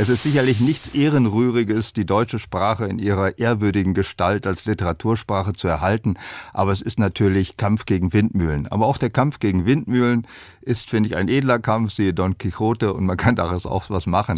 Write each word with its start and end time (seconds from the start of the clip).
Es 0.00 0.08
ist 0.08 0.22
sicherlich 0.22 0.60
nichts 0.60 0.94
Ehrenrühriges, 0.94 1.92
die 1.92 2.06
deutsche 2.06 2.38
Sprache 2.38 2.86
in 2.86 3.00
ihrer 3.00 3.36
ehrwürdigen 3.36 3.94
Gestalt 3.94 4.46
als 4.46 4.64
Literatursprache 4.64 5.54
zu 5.54 5.66
erhalten, 5.66 6.14
aber 6.52 6.70
es 6.70 6.80
ist 6.80 7.00
natürlich 7.00 7.56
Kampf 7.56 7.84
gegen 7.84 8.12
Windmühlen. 8.12 8.68
Aber 8.68 8.86
auch 8.86 8.96
der 8.96 9.10
Kampf 9.10 9.40
gegen 9.40 9.66
Windmühlen 9.66 10.24
ist, 10.60 10.88
finde 10.88 11.08
ich, 11.08 11.16
ein 11.16 11.28
edler 11.28 11.58
Kampf, 11.58 11.94
siehe 11.94 12.14
Don 12.14 12.38
Quixote, 12.38 12.92
und 12.92 13.06
man 13.06 13.16
kann 13.16 13.34
daraus 13.34 13.66
auch 13.66 13.90
was 13.90 14.06
machen. 14.06 14.36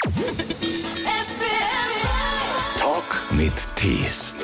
Talk 2.78 3.26
mit 3.32 3.52
Tees. 3.76 4.34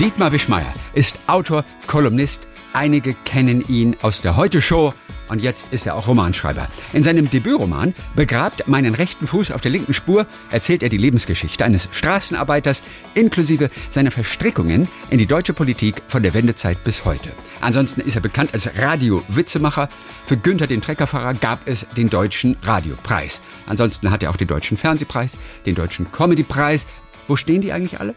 Dietmar 0.00 0.30
Wischmeier 0.30 0.72
ist 0.94 1.18
Autor, 1.26 1.64
Kolumnist. 1.88 2.46
Einige 2.78 3.14
kennen 3.24 3.64
ihn 3.66 3.96
aus 4.02 4.20
der 4.20 4.36
Heute-Show 4.36 4.94
und 5.30 5.42
jetzt 5.42 5.72
ist 5.72 5.84
er 5.88 5.96
auch 5.96 6.06
Romanschreiber. 6.06 6.68
In 6.92 7.02
seinem 7.02 7.28
Debütroman 7.28 7.92
Begrabt 8.14 8.68
meinen 8.68 8.94
rechten 8.94 9.26
Fuß 9.26 9.50
auf 9.50 9.60
der 9.60 9.72
linken 9.72 9.94
Spur 9.94 10.28
erzählt 10.52 10.84
er 10.84 10.88
die 10.88 10.96
Lebensgeschichte 10.96 11.64
eines 11.64 11.88
Straßenarbeiters 11.90 12.84
inklusive 13.14 13.70
seiner 13.90 14.12
Verstrickungen 14.12 14.86
in 15.10 15.18
die 15.18 15.26
deutsche 15.26 15.54
Politik 15.54 16.02
von 16.06 16.22
der 16.22 16.34
Wendezeit 16.34 16.84
bis 16.84 17.04
heute. 17.04 17.30
Ansonsten 17.60 18.00
ist 18.00 18.14
er 18.14 18.22
bekannt 18.22 18.50
als 18.52 18.70
Radio-Witzemacher. 18.76 19.88
Für 20.26 20.36
Günther 20.36 20.68
den 20.68 20.80
Treckerfahrer 20.80 21.34
gab 21.34 21.66
es 21.66 21.84
den 21.96 22.08
Deutschen 22.08 22.56
Radiopreis. 22.62 23.42
Ansonsten 23.66 24.12
hat 24.12 24.22
er 24.22 24.30
auch 24.30 24.36
den 24.36 24.46
Deutschen 24.46 24.76
Fernsehpreis, 24.76 25.36
den 25.66 25.74
Deutschen 25.74 26.12
Comedypreis. 26.12 26.86
Wo 27.26 27.34
stehen 27.34 27.60
die 27.60 27.72
eigentlich 27.72 27.98
alle? 27.98 28.14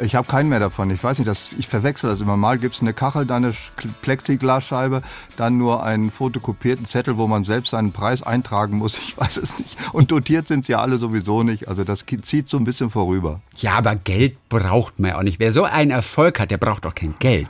Ich 0.00 0.14
habe 0.16 0.26
keinen 0.26 0.48
mehr 0.48 0.60
davon. 0.60 0.90
Ich 0.90 1.02
weiß 1.02 1.18
nicht, 1.18 1.28
das, 1.28 1.50
ich 1.56 1.68
verwechsel 1.68 2.10
das 2.10 2.20
immer 2.20 2.36
mal. 2.36 2.58
Gibt 2.58 2.74
es 2.74 2.80
eine 2.80 2.92
Kachel, 2.92 3.26
dann 3.26 3.44
eine 3.44 3.54
Plexiglasscheibe, 4.02 5.02
dann 5.36 5.56
nur 5.56 5.84
einen 5.84 6.10
fotokopierten 6.10 6.84
Zettel, 6.84 7.16
wo 7.16 7.28
man 7.28 7.44
selbst 7.44 7.70
seinen 7.70 7.92
Preis 7.92 8.22
eintragen 8.22 8.78
muss. 8.78 8.98
Ich 9.04 9.18
weiß 9.18 9.36
es 9.36 9.58
nicht. 9.58 9.76
Und 9.92 10.10
dotiert 10.10 10.48
sind 10.48 10.66
sie 10.66 10.74
alle 10.74 10.98
sowieso 10.98 11.42
nicht. 11.42 11.68
Also 11.68 11.84
das 11.84 12.04
zieht 12.22 12.48
so 12.48 12.56
ein 12.56 12.64
bisschen 12.64 12.90
vorüber. 12.90 13.40
Ja, 13.56 13.74
aber 13.74 13.94
Geld 13.94 14.36
braucht 14.48 14.98
man 14.98 15.10
ja 15.10 15.18
auch 15.18 15.22
nicht. 15.22 15.38
Wer 15.38 15.52
so 15.52 15.64
einen 15.64 15.90
Erfolg 15.90 16.40
hat, 16.40 16.50
der 16.50 16.56
braucht 16.56 16.84
doch 16.84 16.94
kein 16.94 17.14
Geld. 17.18 17.48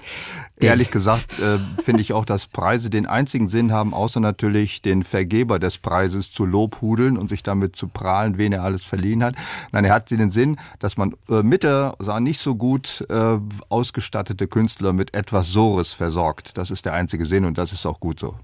Ehrlich 0.61 0.93
gesagt 0.93 1.39
äh, 1.41 1.59
finde 1.83 2.01
ich 2.01 2.13
auch, 2.13 2.25
dass 2.25 2.47
Preise 2.47 2.89
den 2.89 3.07
einzigen 3.07 3.49
Sinn 3.49 3.73
haben, 3.73 3.93
außer 3.93 4.21
natürlich 4.21 4.83
den 4.83 5.03
Vergeber 5.03 5.59
des 5.59 5.79
Preises 5.79 6.31
zu 6.31 6.47
lobhudeln 6.47 7.19
und 7.19 7.29
sich 7.29 7.43
damit 7.43 7.75
zu 7.75 7.89
prahlen, 7.89 8.39
wen 8.39 8.53
er 8.53 8.63
alles 8.63 8.85
verliehen 8.85 9.25
hat. 9.25 9.35
Nein, 9.73 9.85
er 9.85 9.93
hat 9.93 10.13
den 10.13 10.31
Sinn, 10.31 10.57
dass 10.79 10.97
man 10.97 11.15
äh, 11.29 11.43
mit 11.43 11.65
der 11.65 11.95
sah 11.99 12.21
nicht 12.21 12.39
so 12.39 12.55
gut 12.55 13.05
äh, 13.11 13.39
ausgestattete 13.69 14.47
Künstler 14.47 14.93
mit 14.93 15.15
etwas 15.15 15.49
Sores 15.49 15.93
versorgt. 15.93 16.57
Das 16.57 16.71
ist 16.71 16.85
der 16.85 16.93
einzige 16.93 17.27
Sinn 17.27 17.45
und 17.45 17.59
das 17.59 17.73
ist 17.73 17.85
auch 17.85 17.99
gut 17.99 18.21
so. 18.21 18.37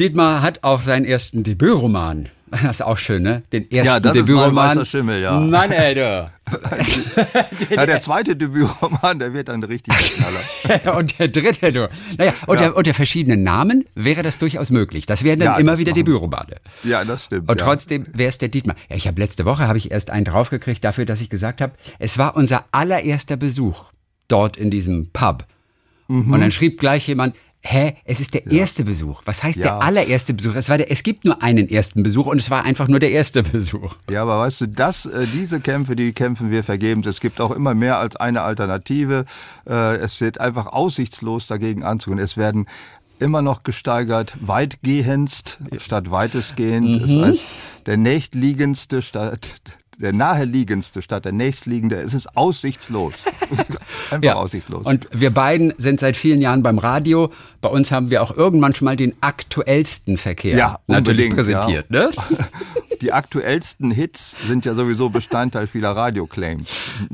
Dietmar 0.00 0.40
hat 0.40 0.64
auch 0.64 0.80
seinen 0.80 1.04
ersten 1.04 1.42
Debütroman. 1.42 2.30
Das 2.62 2.80
ist 2.80 2.82
auch 2.82 2.98
schön, 2.98 3.22
ne? 3.22 3.42
Den 3.52 3.70
ersten 3.70 3.86
ja, 3.86 4.00
das 4.00 4.12
Debütroman. 4.12 4.70
Ist 4.70 4.76
mein 4.76 4.86
Schimmel, 4.86 5.22
ja. 5.22 5.40
Mann, 5.40 5.70
ey, 5.70 5.94
du. 5.94 6.30
ja, 7.74 7.86
der 7.86 8.00
zweite 8.00 8.36
Debütroman, 8.36 9.18
der 9.18 9.32
wird 9.32 9.48
dann 9.48 9.62
richtig 9.64 9.94
Knaller. 9.94 10.96
und 10.98 11.18
der 11.18 11.28
dritte, 11.28 11.72
du. 11.72 11.88
Naja, 12.16 12.32
unter, 12.46 12.64
ja. 12.64 12.70
unter 12.70 12.94
verschiedenen 12.94 13.42
Namen 13.42 13.84
wäre 13.94 14.22
das 14.22 14.38
durchaus 14.38 14.70
möglich. 14.70 15.06
Das 15.06 15.24
wären 15.24 15.38
dann 15.40 15.48
ja, 15.48 15.58
immer 15.58 15.78
wieder. 15.78 15.92
Debütromane. 15.92 16.56
Ja, 16.84 17.04
das 17.04 17.24
stimmt. 17.24 17.50
Und 17.50 17.58
ja. 17.58 17.66
trotzdem 17.66 18.06
wäre 18.12 18.28
es 18.28 18.38
der 18.38 18.48
Dietmar. 18.48 18.76
Ja, 18.88 18.96
ich 18.96 19.06
habe 19.06 19.20
letzte 19.20 19.44
Woche 19.44 19.66
habe 19.66 19.78
ich 19.78 19.90
erst 19.90 20.10
einen 20.10 20.24
draufgekriegt 20.24 20.84
dafür, 20.84 21.04
dass 21.04 21.20
ich 21.20 21.30
gesagt 21.30 21.60
habe, 21.60 21.72
es 21.98 22.18
war 22.18 22.36
unser 22.36 22.64
allererster 22.72 23.36
Besuch 23.36 23.86
dort 24.28 24.56
in 24.56 24.70
diesem 24.70 25.10
Pub. 25.12 25.46
Mhm. 26.08 26.32
Und 26.32 26.40
dann 26.40 26.50
schrieb 26.50 26.80
gleich 26.80 27.06
jemand, 27.06 27.36
Hä? 27.70 27.96
Es 28.04 28.18
ist 28.18 28.32
der 28.32 28.44
ja. 28.46 28.60
erste 28.60 28.82
Besuch. 28.82 29.20
Was 29.26 29.42
heißt 29.42 29.58
ja. 29.58 29.64
der 29.64 29.82
allererste 29.82 30.32
Besuch? 30.32 30.54
Es, 30.54 30.70
war 30.70 30.78
der, 30.78 30.90
es 30.90 31.02
gibt 31.02 31.26
nur 31.26 31.42
einen 31.42 31.68
ersten 31.68 32.02
Besuch 32.02 32.24
und 32.24 32.38
es 32.38 32.50
war 32.50 32.64
einfach 32.64 32.88
nur 32.88 32.98
der 32.98 33.10
erste 33.10 33.42
Besuch. 33.52 33.94
Ja, 34.08 34.22
aber 34.22 34.38
weißt 34.38 34.62
du, 34.62 34.68
das, 34.68 35.04
äh, 35.04 35.26
diese 35.34 35.60
Kämpfe, 35.60 35.94
die 35.94 36.14
kämpfen 36.14 36.50
wir 36.50 36.64
vergebens. 36.64 37.04
Es 37.04 37.20
gibt 37.20 37.42
auch 37.42 37.50
immer 37.50 37.74
mehr 37.74 37.98
als 37.98 38.16
eine 38.16 38.40
Alternative. 38.40 39.26
Äh, 39.68 39.96
es 39.96 40.18
wird 40.22 40.40
einfach 40.40 40.64
aussichtslos 40.64 41.46
dagegen 41.46 41.82
anzugehen. 41.82 42.18
Es 42.18 42.38
werden 42.38 42.66
immer 43.18 43.42
noch 43.42 43.64
gesteigert, 43.64 44.38
weitgehendst 44.40 45.58
statt 45.76 46.10
weitestgehend. 46.10 46.88
Mhm. 46.88 47.00
Das 47.00 47.28
heißt, 47.28 47.46
der 47.84 47.98
nächstliegendste 47.98 49.02
statt 49.02 49.56
der 49.98 50.12
naheliegendste 50.12 51.02
statt 51.02 51.24
der 51.24 51.32
nächstliegende. 51.32 51.96
Es 51.96 52.14
ist 52.14 52.36
aussichtslos. 52.36 53.14
Einfach 54.10 54.22
ja. 54.22 54.34
aussichtslos. 54.34 54.86
Und 54.86 55.08
wir 55.12 55.30
beiden 55.30 55.74
sind 55.76 56.00
seit 56.00 56.16
vielen 56.16 56.40
Jahren 56.40 56.62
beim 56.62 56.78
Radio. 56.78 57.32
Bei 57.60 57.68
uns 57.68 57.90
haben 57.90 58.10
wir 58.10 58.22
auch 58.22 58.36
irgendwann 58.36 58.74
schon 58.74 58.86
mal 58.86 58.96
den 58.96 59.14
aktuellsten 59.20 60.16
Verkehr 60.16 60.56
ja, 60.56 60.78
natürlich 60.86 61.34
präsentiert. 61.34 61.86
Ja. 61.90 62.04
Ne? 62.04 62.10
Die 63.00 63.12
aktuellsten 63.12 63.90
Hits 63.90 64.36
sind 64.46 64.64
ja 64.64 64.74
sowieso 64.74 65.10
Bestandteil 65.10 65.66
vieler 65.66 65.90
Radioclaims. 65.90 66.68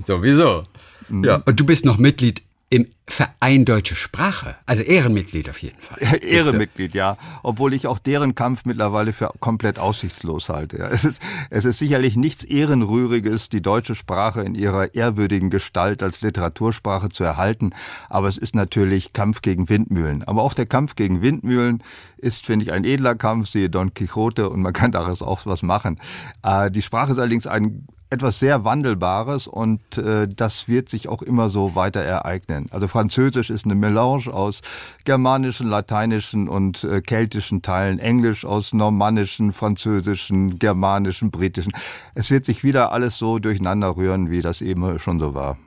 Sowieso. 0.04 0.62
Mhm. 1.08 1.24
Ja, 1.24 1.42
und 1.44 1.60
du 1.60 1.66
bist 1.66 1.84
noch 1.84 1.98
Mitglied 1.98 2.42
im 2.74 2.88
Verein 3.06 3.64
Deutsche 3.64 3.94
Sprache, 3.94 4.56
also 4.66 4.82
Ehrenmitglied 4.82 5.48
auf 5.48 5.58
jeden 5.58 5.80
Fall. 5.80 5.98
Ehrenmitglied, 6.22 6.92
ja. 6.92 7.16
Obwohl 7.44 7.72
ich 7.72 7.86
auch 7.86 8.00
deren 8.00 8.34
Kampf 8.34 8.64
mittlerweile 8.64 9.12
für 9.12 9.30
komplett 9.38 9.78
aussichtslos 9.78 10.48
halte. 10.48 10.78
Es, 10.78 11.04
ist, 11.04 11.22
es 11.50 11.66
ist 11.66 11.78
sicherlich 11.78 12.16
nichts 12.16 12.42
Ehrenrühriges, 12.42 13.48
die 13.48 13.62
deutsche 13.62 13.94
Sprache 13.94 14.42
in 14.42 14.56
ihrer 14.56 14.92
ehrwürdigen 14.92 15.50
Gestalt 15.50 16.02
als 16.02 16.20
Literatursprache 16.20 17.10
zu 17.10 17.22
erhalten. 17.22 17.70
Aber 18.08 18.26
es 18.26 18.38
ist 18.38 18.56
natürlich 18.56 19.12
Kampf 19.12 19.40
gegen 19.40 19.68
Windmühlen. 19.68 20.24
Aber 20.24 20.42
auch 20.42 20.54
der 20.54 20.66
Kampf 20.66 20.96
gegen 20.96 21.22
Windmühlen 21.22 21.80
ist, 22.16 22.44
finde 22.44 22.64
ich, 22.64 22.72
ein 22.72 22.84
edler 22.84 23.14
Kampf, 23.14 23.50
siehe 23.50 23.70
Don 23.70 23.94
Quixote, 23.94 24.50
und 24.50 24.62
man 24.62 24.72
kann 24.72 24.90
daraus 24.90 25.22
auch 25.22 25.46
was 25.46 25.62
machen. 25.62 26.00
Äh, 26.42 26.72
die 26.72 26.82
Sprache 26.82 27.12
ist 27.12 27.18
allerdings 27.18 27.46
ein 27.46 27.86
etwas 28.10 28.38
sehr 28.38 28.64
Wandelbares 28.64 29.46
und 29.46 29.98
äh, 29.98 30.28
das 30.28 30.68
wird 30.68 30.88
sich 30.88 31.08
auch 31.08 31.22
immer 31.22 31.50
so 31.50 31.74
weiter 31.74 32.00
ereignen. 32.00 32.68
Also 32.70 32.88
Französisch 32.88 33.50
ist 33.50 33.64
eine 33.64 33.74
Melange 33.74 34.32
aus 34.32 34.60
germanischen, 35.04 35.68
lateinischen 35.68 36.48
und 36.48 36.84
äh, 36.84 37.00
keltischen 37.00 37.62
Teilen, 37.62 37.98
Englisch 37.98 38.44
aus 38.44 38.72
normannischen, 38.72 39.52
französischen, 39.52 40.58
germanischen, 40.58 41.30
britischen. 41.30 41.72
Es 42.14 42.30
wird 42.30 42.44
sich 42.44 42.62
wieder 42.62 42.92
alles 42.92 43.16
so 43.16 43.38
durcheinander 43.38 43.96
rühren, 43.96 44.30
wie 44.30 44.42
das 44.42 44.60
eben 44.60 44.98
schon 44.98 45.18
so 45.18 45.34
war. 45.34 45.58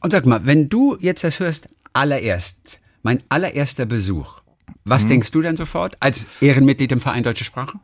Und 0.00 0.10
sag 0.10 0.26
mal, 0.26 0.44
wenn 0.46 0.68
du 0.68 0.96
jetzt 0.98 1.22
das 1.22 1.38
hörst, 1.38 1.68
allererst, 1.92 2.80
mein 3.02 3.22
allererster 3.28 3.86
Besuch, 3.86 4.40
was 4.84 5.02
hm. 5.02 5.10
denkst 5.10 5.30
du 5.30 5.42
denn 5.42 5.56
sofort 5.56 5.96
als 6.00 6.26
Ehrenmitglied 6.40 6.90
im 6.92 7.00
Verein 7.00 7.22
Deutsche 7.22 7.44
Sprache? 7.44 7.78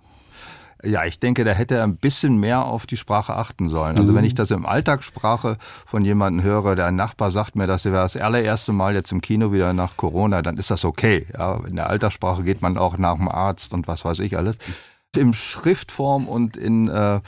Ja, 0.84 1.04
ich 1.04 1.18
denke, 1.18 1.44
da 1.44 1.50
hätte 1.50 1.76
er 1.76 1.84
ein 1.84 1.96
bisschen 1.96 2.38
mehr 2.38 2.64
auf 2.64 2.86
die 2.86 2.96
Sprache 2.96 3.34
achten 3.34 3.68
sollen. 3.68 3.98
Also 3.98 4.12
mhm. 4.12 4.16
wenn 4.16 4.24
ich 4.24 4.34
das 4.34 4.52
im 4.52 4.64
Alltagssprache 4.64 5.56
von 5.86 6.04
jemandem 6.04 6.44
höre, 6.44 6.76
der 6.76 6.86
ein 6.86 6.94
Nachbar 6.94 7.32
sagt 7.32 7.56
mir, 7.56 7.66
dass 7.66 7.84
er 7.84 7.92
das 7.92 8.16
allererste 8.16 8.72
Mal 8.72 8.94
jetzt 8.94 9.10
im 9.10 9.20
Kino 9.20 9.52
wieder 9.52 9.72
nach 9.72 9.96
Corona, 9.96 10.40
dann 10.42 10.56
ist 10.56 10.70
das 10.70 10.84
okay. 10.84 11.26
Ja, 11.36 11.60
in 11.66 11.74
der 11.76 11.90
Alltagssprache 11.90 12.44
geht 12.44 12.62
man 12.62 12.78
auch 12.78 12.96
nach 12.96 13.16
dem 13.16 13.28
Arzt 13.28 13.72
und 13.74 13.88
was 13.88 14.04
weiß 14.04 14.20
ich 14.20 14.36
alles. 14.36 14.58
Im 15.16 15.34
Schriftform 15.34 16.28
und 16.28 16.56
in, 16.56 16.88
äh, 16.88 17.20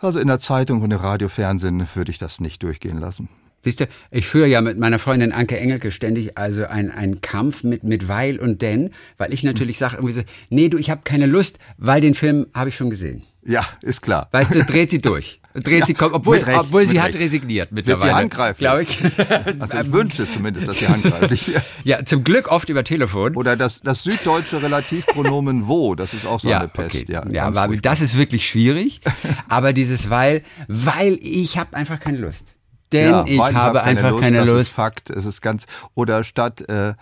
also 0.00 0.18
in 0.18 0.26
der 0.26 0.40
Zeitung 0.40 0.82
und 0.82 0.90
im 0.90 0.98
Radio, 0.98 1.28
Fernsehen 1.28 1.86
würde 1.94 2.10
ich 2.10 2.18
das 2.18 2.40
nicht 2.40 2.62
durchgehen 2.64 2.98
lassen. 2.98 3.28
Siehst 3.66 3.80
du, 3.80 3.88
ich 4.12 4.28
führe 4.28 4.46
ja 4.46 4.60
mit 4.60 4.78
meiner 4.78 5.00
Freundin 5.00 5.32
Anke 5.32 5.58
Engelke 5.58 5.90
ständig 5.90 6.38
also 6.38 6.66
einen 6.66 7.20
Kampf 7.20 7.64
mit, 7.64 7.82
mit 7.82 8.06
Weil 8.06 8.38
und 8.38 8.62
Denn, 8.62 8.90
weil 9.18 9.34
ich 9.34 9.42
natürlich 9.42 9.76
sage 9.76 9.96
irgendwie 9.96 10.12
so, 10.12 10.22
nee, 10.50 10.68
du, 10.68 10.78
ich 10.78 10.88
habe 10.88 11.00
keine 11.02 11.26
Lust, 11.26 11.58
weil 11.76 12.00
den 12.00 12.14
Film 12.14 12.46
habe 12.54 12.68
ich 12.68 12.76
schon 12.76 12.90
gesehen. 12.90 13.24
Ja, 13.44 13.66
ist 13.82 14.02
klar. 14.02 14.28
Weißt 14.30 14.54
du, 14.54 14.64
dreht 14.64 14.90
sie 14.90 15.00
durch. 15.00 15.40
Dreht 15.52 15.80
ja, 15.80 15.86
sie, 15.86 15.96
obwohl, 15.98 16.38
Recht, 16.38 16.60
obwohl 16.60 16.86
sie 16.86 17.00
hat 17.00 17.16
resigniert 17.16 17.72
mittlerweile. 17.72 18.02
Wird 18.02 18.10
sie 18.10 18.16
handgreifen? 18.16 18.58
Glaube 18.60 18.82
ich. 18.82 19.00
Also 19.58 19.78
ich 19.78 19.92
wünsche 19.92 20.30
zumindest, 20.30 20.68
dass 20.68 20.78
sie 20.78 20.86
handgreift. 20.86 21.50
ja, 21.84 22.04
zum 22.04 22.22
Glück 22.22 22.46
oft 22.46 22.68
über 22.68 22.84
Telefon. 22.84 23.34
Oder 23.34 23.56
das, 23.56 23.80
das 23.80 24.04
süddeutsche 24.04 24.62
Relativpronomen 24.62 25.66
wo, 25.66 25.96
das 25.96 26.14
ist 26.14 26.24
auch 26.24 26.38
so 26.38 26.48
ja, 26.48 26.60
eine 26.60 26.68
Pest. 26.68 26.94
Okay. 26.94 27.04
Ja, 27.08 27.26
ja 27.28 27.46
aber 27.46 27.76
das 27.78 28.00
ist 28.00 28.16
wirklich 28.16 28.46
schwierig. 28.46 29.00
aber 29.48 29.72
dieses 29.72 30.08
weil, 30.08 30.44
weil 30.68 31.18
ich 31.20 31.58
habe 31.58 31.74
einfach 31.76 31.98
keine 31.98 32.18
Lust. 32.18 32.52
Denn 32.92 33.10
ja, 33.10 33.24
ich 33.26 33.40
habe 33.40 33.78
keine 33.78 33.82
einfach 33.82 34.10
Lust, 34.10 34.22
keine 34.22 34.38
das 34.38 34.46
Lust. 34.46 34.60
Ist 34.68 34.74
Fakt, 34.74 35.10
es 35.10 35.24
ist 35.24 35.40
ganz 35.40 35.66
oder 35.94 36.22
statt 36.22 36.68
äh, 36.68 36.94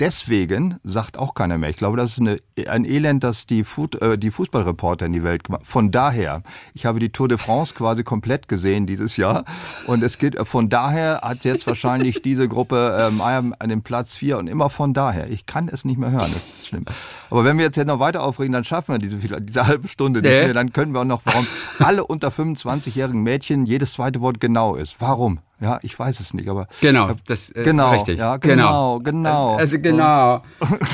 deswegen 0.00 0.78
sagt 0.82 1.18
auch 1.18 1.34
keiner 1.34 1.58
mehr. 1.58 1.70
Ich 1.70 1.76
glaube, 1.76 1.96
das 1.96 2.12
ist 2.12 2.20
eine, 2.20 2.38
ein 2.68 2.84
Elend, 2.84 3.22
das 3.22 3.46
die, 3.46 3.64
Food, 3.64 4.00
äh, 4.02 4.18
die 4.18 4.30
Fußballreporter 4.30 5.06
in 5.06 5.12
die 5.12 5.22
Welt 5.22 5.44
gemacht 5.44 5.62
Von 5.64 5.90
daher, 5.90 6.42
ich 6.74 6.86
habe 6.86 6.98
die 6.98 7.10
Tour 7.10 7.28
de 7.28 7.38
France 7.38 7.74
quasi 7.74 8.02
komplett 8.02 8.48
gesehen 8.48 8.86
dieses 8.86 9.16
Jahr. 9.16 9.44
Und 9.86 10.02
es 10.02 10.18
geht, 10.18 10.38
von 10.48 10.68
daher 10.68 11.20
hat 11.22 11.44
jetzt 11.44 11.66
wahrscheinlich 11.66 12.22
diese 12.22 12.48
Gruppe 12.48 12.96
ähm, 13.00 13.20
an 13.20 13.68
dem 13.68 13.82
Platz 13.82 14.14
vier 14.14 14.38
und 14.38 14.48
immer 14.48 14.70
von 14.70 14.94
daher. 14.94 15.30
Ich 15.30 15.46
kann 15.46 15.68
es 15.68 15.84
nicht 15.84 15.98
mehr 15.98 16.10
hören, 16.10 16.32
das 16.32 16.58
ist 16.58 16.68
schlimm. 16.68 16.86
Aber 17.28 17.44
wenn 17.44 17.58
wir 17.58 17.66
jetzt 17.66 17.76
noch 17.76 18.00
weiter 18.00 18.22
aufregen, 18.22 18.52
dann 18.52 18.64
schaffen 18.64 18.94
wir 18.94 18.98
diese, 18.98 19.18
diese 19.40 19.66
halbe 19.66 19.88
Stunde 19.88 20.22
nicht 20.22 20.30
mehr. 20.30 20.54
Dann 20.54 20.72
können 20.72 20.92
wir 20.92 21.00
auch 21.00 21.04
noch, 21.04 21.20
warum 21.24 21.46
alle 21.78 22.06
unter 22.06 22.28
25-jährigen 22.28 23.22
Mädchen 23.22 23.66
jedes 23.66 23.92
zweite 23.92 24.20
Wort 24.20 24.40
genau 24.40 24.74
ist. 24.74 24.96
Warum? 24.98 25.40
Ja, 25.60 25.78
ich 25.82 25.98
weiß 25.98 26.20
es 26.20 26.32
nicht, 26.32 26.48
aber. 26.48 26.66
Genau, 26.80 27.10
das 27.26 27.50
äh, 27.50 27.62
genau, 27.62 27.90
richtig. 27.90 28.18
Ja, 28.18 28.38
genau, 28.38 28.98
genau. 28.98 29.22
genau. 29.22 29.56
Also 29.56 29.78
genau, 29.78 30.42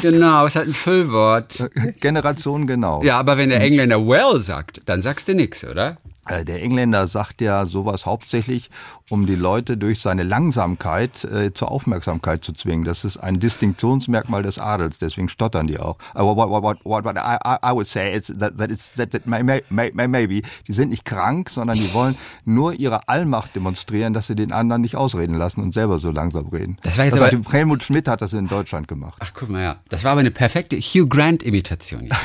genau, 0.02 0.44
es 0.44 0.54
ist 0.54 0.56
halt 0.56 0.68
ein 0.68 0.74
Füllwort. 0.74 1.70
Generation 2.00 2.66
genau. 2.66 3.02
Ja, 3.02 3.18
aber 3.18 3.38
wenn 3.38 3.50
der 3.50 3.60
Engländer 3.60 4.04
well 4.04 4.40
sagt, 4.40 4.82
dann 4.86 5.02
sagst 5.02 5.28
du 5.28 5.34
nix, 5.34 5.64
oder? 5.64 5.98
Äh, 6.28 6.44
der 6.44 6.62
Engländer 6.62 7.06
sagt 7.06 7.40
ja 7.40 7.66
sowas 7.66 8.06
hauptsächlich, 8.06 8.70
um 9.10 9.26
die 9.26 9.34
Leute 9.36 9.76
durch 9.76 10.00
seine 10.00 10.22
Langsamkeit 10.24 11.24
äh, 11.24 11.52
zur 11.54 11.70
Aufmerksamkeit 11.70 12.44
zu 12.44 12.52
zwingen. 12.52 12.84
Das 12.84 13.04
ist 13.04 13.18
ein 13.18 13.38
Distinktionsmerkmal 13.38 14.42
des 14.42 14.58
Adels, 14.58 14.98
deswegen 14.98 15.28
stottern 15.28 15.66
die 15.66 15.78
auch. 15.78 15.96
Aber 16.14 16.36
what, 16.36 16.50
what, 16.50 16.78
what, 16.84 17.04
what 17.04 17.16
I, 17.16 17.56
I 17.64 17.72
would 17.72 17.86
say 17.86 18.14
is 18.14 18.32
that, 18.38 18.56
that, 18.58 18.70
it's, 18.70 18.94
that, 18.96 19.12
that 19.12 19.26
may, 19.26 19.42
may, 19.42 19.62
may, 19.70 20.08
maybe, 20.08 20.42
die 20.66 20.72
sind 20.72 20.90
nicht 20.90 21.04
krank, 21.04 21.50
sondern 21.50 21.78
die 21.78 21.92
wollen 21.92 22.16
nur 22.44 22.72
ihre 22.74 23.08
Allmacht 23.08 23.54
demonstrieren, 23.54 24.12
dass 24.12 24.26
sie 24.26 24.34
den 24.34 24.52
anderen 24.52 24.82
nicht 24.82 24.96
ausreden 24.96 25.36
lassen 25.36 25.62
und 25.62 25.72
selber 25.74 25.98
so 25.98 26.10
langsam 26.10 26.48
reden. 26.48 26.76
Das 26.82 26.98
war 26.98 27.04
jetzt 27.04 27.14
das 27.20 27.22
aber, 27.32 27.38
hat, 27.38 27.52
Helmut 27.52 27.82
Schmidt 27.84 28.08
hat 28.08 28.20
das 28.22 28.32
in 28.32 28.48
Deutschland 28.48 28.88
gemacht. 28.88 29.18
Ach, 29.20 29.32
guck 29.34 29.48
mal, 29.50 29.62
ja. 29.62 29.76
Das 29.88 30.02
war 30.04 30.12
aber 30.12 30.20
eine 30.20 30.30
perfekte 30.32 30.76
Hugh 30.76 31.06
Grant-Imitation. 31.08 32.08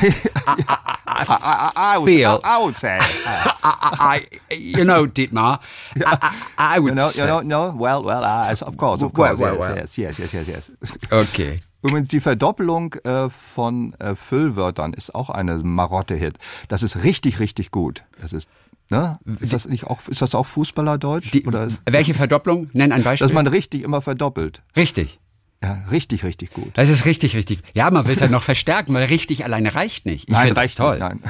I, 1.08 1.24
I, 1.24 1.36
I, 1.76 1.96
I, 1.96 1.98
would, 2.00 2.10
feel- 2.10 2.40
I, 2.44 2.58
I 2.58 2.64
would 2.64 2.78
say. 2.78 2.98
I, 3.64 4.22
I, 4.50 4.56
you 4.56 4.84
know, 4.84 5.06
Dietmar, 5.06 5.60
I, 5.98 6.32
I, 6.58 6.71
I 6.76 6.80
would 6.80 6.90
You 6.90 6.96
know, 6.96 7.10
say. 7.10 7.22
you 7.22 7.28
know, 7.28 7.42
no, 7.42 7.74
well, 7.78 8.04
well, 8.04 8.24
uh, 8.24 8.52
of 8.52 8.78
course, 8.78 9.04
of 9.04 9.12
Well, 9.18 9.36
course, 9.36 9.40
well, 9.40 9.56
yes, 9.56 9.60
well. 9.60 9.78
yes, 9.78 9.98
yes, 9.98 10.18
yes, 10.18 10.34
yes, 10.34 10.48
yes. 10.48 10.72
Okay. 11.12 11.60
Übrigens, 11.84 12.10
die 12.10 12.20
Verdoppelung 12.20 12.94
äh, 13.04 13.30
von 13.30 13.94
äh, 14.00 14.16
Füllwörtern 14.16 14.94
ist 14.94 15.16
auch 15.16 15.30
eine 15.32 15.58
Marotte-Hit. 15.58 16.38
Das 16.68 16.84
ist 16.84 17.04
richtig, 17.04 17.40
richtig 17.40 17.72
gut. 17.72 18.04
Das 18.22 18.34
ist, 18.34 18.48
ne? 18.90 19.18
Ist 19.40 19.52
das 19.54 19.68
nicht 19.68 19.86
auch, 19.86 20.00
ist 20.08 20.22
das 20.22 20.36
auch 20.36 20.46
Fußballerdeutsch? 20.46 21.32
Die, 21.34 21.46
Oder, 21.48 21.70
welche 21.90 22.14
Verdopplung? 22.14 22.70
Nenn 22.74 22.92
ein 22.92 23.02
Beispiel. 23.02 23.28
dass 23.28 23.34
man 23.34 23.48
richtig 23.48 23.82
immer 23.82 24.02
verdoppelt. 24.02 24.62
richtig. 24.78 25.18
Ja, 25.64 25.78
richtig, 25.92 26.24
richtig 26.24 26.54
gut. 26.54 26.70
Das 26.74 26.90
ist 26.90 27.06
richtig, 27.06 27.36
richtig. 27.36 27.62
Ja, 27.76 27.92
man 27.92 28.08
will 28.08 28.16
es 28.16 28.22
halt 28.22 28.32
noch 28.32 28.42
verstärken, 28.42 28.96
weil 28.96 29.04
richtig 29.06 29.44
alleine 29.46 29.76
reicht 29.76 30.08
nicht. 30.08 30.24
Ich 30.28 30.34
Nein, 30.34 30.48
das 30.50 30.58
reicht 30.58 30.78
toll. 30.80 30.94
nicht, 30.98 31.02
nein. 31.08 31.22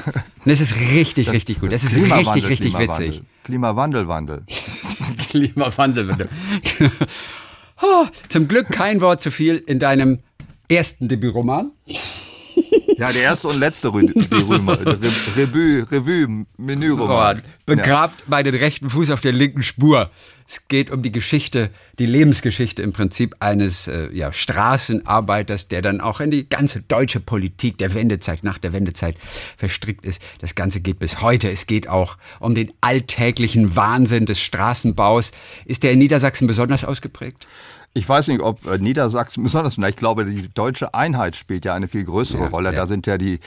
Und 0.46 0.50
es 0.52 0.62
ist 0.62 0.74
richtig, 0.94 1.32
richtig 1.34 1.60
gut. 1.60 1.74
Es 1.74 1.84
ist 1.84 1.98
richtig, 1.98 2.48
richtig 2.48 2.78
witzig. 2.80 3.24
Klimawandel, 3.44 4.08
Wandel. 4.08 4.44
Klimawandel, 5.30 6.06
bitte. 6.06 6.30
Oh, 7.84 8.06
Zum 8.30 8.48
Glück 8.48 8.68
kein 8.70 9.02
Wort 9.02 9.22
zu 9.22 9.32
viel 9.32 9.56
in 9.56 9.80
deinem 9.80 10.20
ersten 10.70 11.08
Debütroman. 11.08 11.72
Ja, 12.98 13.12
der 13.12 13.24
erste 13.24 13.48
und 13.48 13.60
letzte 13.60 13.94
Rü 13.94 14.08
Römer. 14.32 14.80
Re 14.86 14.98
Revue, 15.36 15.86
Revue. 15.92 16.46
Oh, 17.00 17.34
begrabt 17.66 18.30
meinen 18.30 18.54
rechten 18.54 18.90
Fuß 18.90 19.12
auf 19.12 19.22
der 19.22 19.34
linken 19.34 19.64
Spur. 19.64 20.10
Es 20.48 20.68
geht 20.68 20.92
um 20.92 21.02
die 21.02 21.12
Geschichte, 21.12 21.70
die 21.98 22.06
Lebensgeschichte 22.06 22.82
im 22.82 22.92
Prinzip 22.92 23.38
eines 23.40 23.88
äh, 23.88 24.10
ja, 24.12 24.34
Straßenarbeiters, 24.34 25.70
der 25.70 25.82
dann 25.82 26.02
auch 26.02 26.20
in 26.20 26.30
die 26.30 26.48
ganze 26.50 26.82
deutsche 26.82 27.22
Politik 27.22 27.78
der 27.78 27.94
Wendezeit, 27.94 28.44
nach 28.44 28.58
der 28.58 28.74
Wendezeit 28.74 29.16
verstrickt 29.56 30.06
ist. 30.06 30.22
Das 30.40 30.56
Ganze 30.56 30.82
geht 30.82 31.00
bis 31.00 31.22
heute. 31.22 31.50
Es 31.50 31.68
geht 31.68 31.88
auch 31.88 32.18
um 32.40 32.54
den 32.54 32.74
alltäglichen 32.82 33.76
Wahnsinn 33.76 34.26
des 34.26 34.42
Straßenbaus. 34.42 35.32
Ist 35.66 35.84
der 35.84 35.94
in 35.94 36.00
Niedersachsen 36.00 36.48
besonders 36.48 36.84
ausgeprägt? 36.84 37.48
Ich 37.94 38.08
weiß 38.08 38.28
nicht, 38.30 38.42
ob 38.42 38.66
äh, 38.66 38.78
Niedersachsen 38.78 39.44
besonders, 39.44 39.78
ich 39.78 39.96
glaube, 39.96 40.26
die 40.26 40.48
deutsche 40.54 40.94
Einheit 40.94 41.36
spielt 41.36 41.66
ja 41.66 41.74
eine 41.74 41.88
viel 41.88 42.04
größere 42.06 42.44
Ja, 42.44 42.48
Rolle. 42.48 42.70
ja. 42.74 42.82
Da 42.82 42.88
sind 42.88 43.08
ja 43.08 43.18
die 43.18 43.40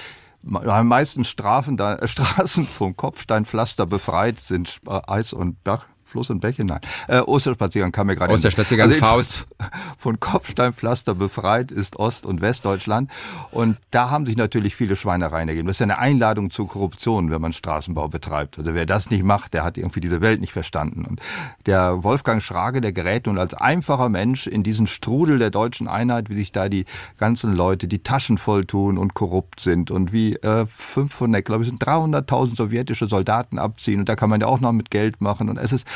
am 0.46 0.88
meisten 0.88 1.24
Strafen, 1.24 1.76
da, 1.78 1.94
äh, 1.94 2.06
Straßen 2.08 2.66
vom 2.66 2.96
Kopfsteinpflaster 2.96 3.86
befreit 3.86 4.40
sind 4.40 4.68
Sp- 4.68 5.02
Eis 5.08 5.32
und 5.32 5.62
Bach. 5.64 5.86
Fluss 6.14 6.30
und 6.30 6.38
Bäche, 6.38 6.64
nein. 6.64 6.78
Äh, 7.08 7.18
Osterspaziergang 7.22 7.90
kam 7.90 8.06
mir 8.06 8.14
gerade. 8.14 8.30
in- 8.30 8.36
Osterspaziergang, 8.36 8.88
jedenfalls 8.88 9.46
Von 9.98 10.20
Kopfsteinpflaster 10.20 11.16
befreit 11.16 11.72
ist 11.72 11.98
Ost- 11.98 12.24
und 12.24 12.40
Westdeutschland. 12.40 13.10
Und 13.50 13.78
da 13.90 14.10
haben 14.10 14.24
sich 14.24 14.36
natürlich 14.36 14.76
viele 14.76 14.94
Schweinereien 14.94 15.48
ergeben. 15.48 15.66
Das 15.66 15.74
ist 15.74 15.80
ja 15.80 15.84
eine 15.86 15.98
Einladung 15.98 16.50
zur 16.50 16.68
Korruption, 16.68 17.32
wenn 17.32 17.40
man 17.40 17.52
Straßenbau 17.52 18.06
betreibt. 18.08 18.58
Also 18.58 18.74
wer 18.74 18.86
das 18.86 19.10
nicht 19.10 19.24
macht, 19.24 19.54
der 19.54 19.64
hat 19.64 19.76
irgendwie 19.76 19.98
diese 19.98 20.20
Welt 20.20 20.40
nicht 20.40 20.52
verstanden. 20.52 21.04
Und 21.04 21.20
der 21.66 22.04
Wolfgang 22.04 22.40
Schrage, 22.40 22.80
der 22.80 22.92
gerät 22.92 23.26
nun 23.26 23.38
als 23.38 23.54
einfacher 23.54 24.08
Mensch 24.08 24.46
in 24.46 24.62
diesen 24.62 24.86
Strudel 24.86 25.40
der 25.40 25.50
deutschen 25.50 25.88
Einheit, 25.88 26.30
wie 26.30 26.34
sich 26.36 26.52
da 26.52 26.68
die 26.68 26.84
ganzen 27.18 27.54
Leute 27.56 27.88
die 27.88 28.04
Taschen 28.04 28.38
voll 28.38 28.64
tun 28.66 28.98
und 28.98 29.14
korrupt 29.14 29.58
sind 29.58 29.90
und 29.90 30.12
wie 30.12 30.36
äh, 30.36 30.66
500, 30.66 31.44
glaube 31.44 31.64
ich, 31.64 31.70
sind 31.70 31.82
300.000 31.84 32.56
sowjetische 32.56 33.08
Soldaten 33.08 33.58
abziehen. 33.58 33.98
Und 34.00 34.08
da 34.08 34.14
kann 34.14 34.30
man 34.30 34.40
ja 34.40 34.46
auch 34.46 34.60
noch 34.60 34.70
mit 34.72 34.92
Geld 34.92 35.20
machen. 35.20 35.48
Und 35.48 35.56
es 35.58 35.72
ist 35.72 35.86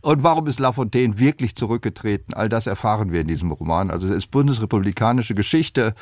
und 0.00 0.22
warum 0.22 0.46
ist 0.46 0.60
Lafontaine 0.60 1.18
wirklich 1.18 1.56
zurückgetreten? 1.56 2.32
All 2.32 2.48
das 2.48 2.66
erfahren 2.66 3.12
wir 3.12 3.22
in 3.22 3.26
diesem 3.26 3.50
Roman. 3.50 3.90
Also 3.90 4.06
es 4.06 4.14
ist 4.14 4.30
bundesrepublikanische 4.30 5.34
Geschichte 5.34 5.94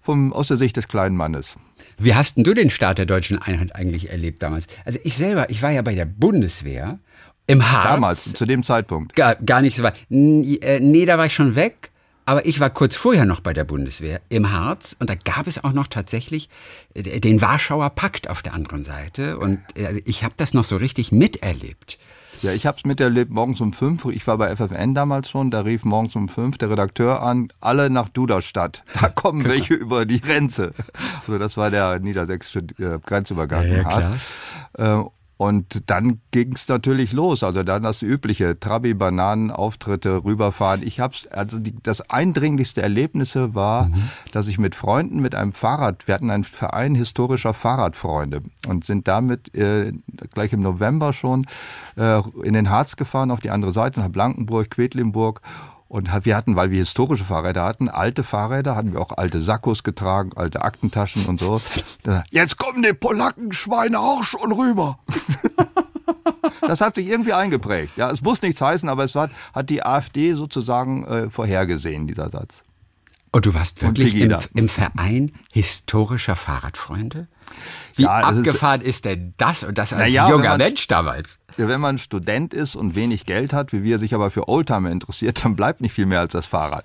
vom, 0.00 0.32
aus 0.32 0.48
der 0.48 0.56
Sicht 0.56 0.76
des 0.76 0.86
kleinen 0.86 1.16
Mannes. 1.16 1.56
Wie 1.98 2.14
hast 2.14 2.36
denn 2.36 2.44
du 2.44 2.54
den 2.54 2.70
Start 2.70 2.98
der 2.98 3.06
deutschen 3.06 3.42
Einheit 3.42 3.74
eigentlich 3.74 4.10
erlebt 4.10 4.42
damals? 4.42 4.68
Also 4.84 5.00
ich 5.02 5.16
selber, 5.16 5.50
ich 5.50 5.60
war 5.62 5.70
ja 5.72 5.82
bei 5.82 5.96
der 5.96 6.04
Bundeswehr 6.04 7.00
im 7.48 7.68
Harz. 7.68 7.84
Damals, 7.84 8.32
zu 8.34 8.46
dem 8.46 8.62
Zeitpunkt. 8.62 9.16
Gar, 9.16 9.34
gar 9.36 9.60
nicht 9.62 9.76
so 9.76 9.82
weit. 9.82 9.96
Äh, 10.08 10.78
Nee, 10.80 11.06
da 11.06 11.18
war 11.18 11.26
ich 11.26 11.34
schon 11.34 11.56
weg. 11.56 11.90
Aber 12.26 12.44
ich 12.44 12.60
war 12.60 12.68
kurz 12.68 12.94
vorher 12.94 13.24
noch 13.24 13.40
bei 13.40 13.54
der 13.54 13.64
Bundeswehr 13.64 14.20
im 14.28 14.52
Harz 14.52 14.94
und 15.00 15.08
da 15.08 15.14
gab 15.14 15.46
es 15.46 15.64
auch 15.64 15.72
noch 15.72 15.86
tatsächlich 15.86 16.50
äh, 16.92 17.20
den 17.20 17.40
Warschauer 17.40 17.88
Pakt 17.88 18.28
auf 18.28 18.42
der 18.42 18.52
anderen 18.52 18.84
Seite 18.84 19.38
und 19.38 19.60
äh, 19.74 20.02
ich 20.04 20.24
habe 20.24 20.34
das 20.36 20.52
noch 20.52 20.64
so 20.64 20.76
richtig 20.76 21.10
miterlebt. 21.10 21.98
Ja, 22.42 22.52
ich 22.52 22.66
habe 22.66 22.76
es 22.76 22.84
miterlebt 22.84 23.30
morgens 23.30 23.60
um 23.60 23.72
fünf. 23.72 24.04
Ich 24.06 24.26
war 24.26 24.38
bei 24.38 24.54
FFN 24.54 24.94
damals 24.94 25.28
schon. 25.28 25.50
Da 25.50 25.60
rief 25.60 25.84
morgens 25.84 26.14
um 26.14 26.28
fünf 26.28 26.58
der 26.58 26.70
Redakteur 26.70 27.22
an, 27.22 27.48
alle 27.60 27.90
nach 27.90 28.08
Duderstadt. 28.08 28.84
Da 29.00 29.08
kommen 29.08 29.44
welche 29.44 29.74
über 29.74 30.06
die 30.06 30.20
Grenze. 30.20 30.74
Also 31.26 31.38
das 31.38 31.56
war 31.56 31.70
der 31.70 32.00
niedersächsische 32.00 32.60
äh, 32.78 32.98
Grenzübergang. 33.04 33.66
Ja, 33.68 33.76
ja, 33.78 33.84
Harz. 33.84 34.16
Äh, 34.76 35.02
und 35.38 35.84
dann 35.88 36.20
ging 36.32 36.52
es 36.52 36.66
natürlich 36.66 37.12
los. 37.12 37.44
Also 37.44 37.62
dann 37.62 37.84
das 37.84 38.02
übliche 38.02 38.58
Trabi, 38.58 38.92
Bananen, 38.92 39.52
Auftritte, 39.52 40.24
rüberfahren. 40.24 40.82
Ich 40.84 40.98
hab's, 40.98 41.28
also 41.28 41.60
die, 41.60 41.76
das 41.80 42.10
eindringlichste 42.10 42.82
Erlebnisse 42.82 43.54
war, 43.54 43.88
dass 44.32 44.48
ich 44.48 44.58
mit 44.58 44.74
Freunden 44.74 45.20
mit 45.20 45.36
einem 45.36 45.52
Fahrrad, 45.52 46.08
wir 46.08 46.14
hatten 46.14 46.30
einen 46.30 46.42
Verein 46.42 46.96
historischer 46.96 47.54
Fahrradfreunde 47.54 48.40
und 48.66 48.84
sind 48.84 49.06
damit 49.06 49.54
äh, 49.54 49.92
gleich 50.34 50.52
im 50.52 50.60
November 50.60 51.12
schon 51.12 51.46
äh, 51.96 52.20
in 52.42 52.54
den 52.54 52.68
Harz 52.68 52.96
gefahren, 52.96 53.30
auf 53.30 53.40
die 53.40 53.50
andere 53.50 53.72
Seite, 53.72 54.00
nach 54.00 54.08
Blankenburg, 54.08 54.70
Quedlinburg. 54.70 55.40
Und 55.88 56.10
wir 56.26 56.36
hatten, 56.36 56.54
weil 56.54 56.70
wir 56.70 56.80
historische 56.80 57.24
Fahrräder 57.24 57.64
hatten, 57.64 57.88
alte 57.88 58.22
Fahrräder, 58.22 58.76
hatten 58.76 58.92
wir 58.92 59.00
auch 59.00 59.16
alte 59.16 59.42
Sakkos 59.42 59.82
getragen, 59.82 60.32
alte 60.36 60.60
Aktentaschen 60.62 61.24
und 61.24 61.40
so. 61.40 61.62
Jetzt 62.30 62.58
kommen 62.58 62.82
die 62.82 62.92
Polackenschweine 62.92 63.98
auch 63.98 64.24
schon 64.24 64.52
rüber. 64.52 64.98
Das 66.60 66.80
hat 66.80 66.94
sich 66.96 67.06
irgendwie 67.08 67.32
eingeprägt. 67.32 67.92
Ja, 67.96 68.10
es 68.10 68.20
muss 68.22 68.42
nichts 68.42 68.60
heißen, 68.60 68.88
aber 68.88 69.04
es 69.04 69.14
hat, 69.14 69.30
hat 69.54 69.70
die 69.70 69.84
AfD 69.84 70.34
sozusagen 70.34 71.04
äh, 71.06 71.30
vorhergesehen, 71.30 72.06
dieser 72.06 72.30
Satz. 72.30 72.62
Und 73.30 73.46
du 73.46 73.54
warst 73.54 73.80
wirklich 73.82 74.14
im, 74.18 74.34
im 74.54 74.68
Verein 74.68 75.32
historischer 75.52 76.36
Fahrradfreunde? 76.36 77.28
Wie 77.94 78.02
Ja, 78.02 78.22
das 78.22 78.32
ist- 78.32 78.38
abgefahren 78.48 78.80
ist, 78.80 79.04
denn 79.04 79.32
das 79.36 79.62
und 79.62 79.78
das 79.78 79.92
als 79.92 80.12
wenn 80.12 80.28
junger 80.30 80.56
Mensch 80.58 80.86
damals? 80.88 81.40
Ja, 81.58 81.66
Wenn 81.66 81.80
man 81.80 81.98
Student 81.98 82.54
ist 82.54 82.76
und 82.76 82.94
wenig 82.94 83.26
Geld 83.26 83.52
hat, 83.52 83.72
wie 83.72 83.82
wir, 83.82 83.98
sich 83.98 84.14
aber 84.14 84.30
für 84.30 84.48
Oldtimer 84.48 84.92
interessiert, 84.92 85.44
dann 85.44 85.56
bleibt 85.56 85.80
nicht 85.80 85.92
viel 85.92 86.06
mehr 86.06 86.20
als 86.20 86.32
das 86.32 86.46
Fahrrad. 86.46 86.84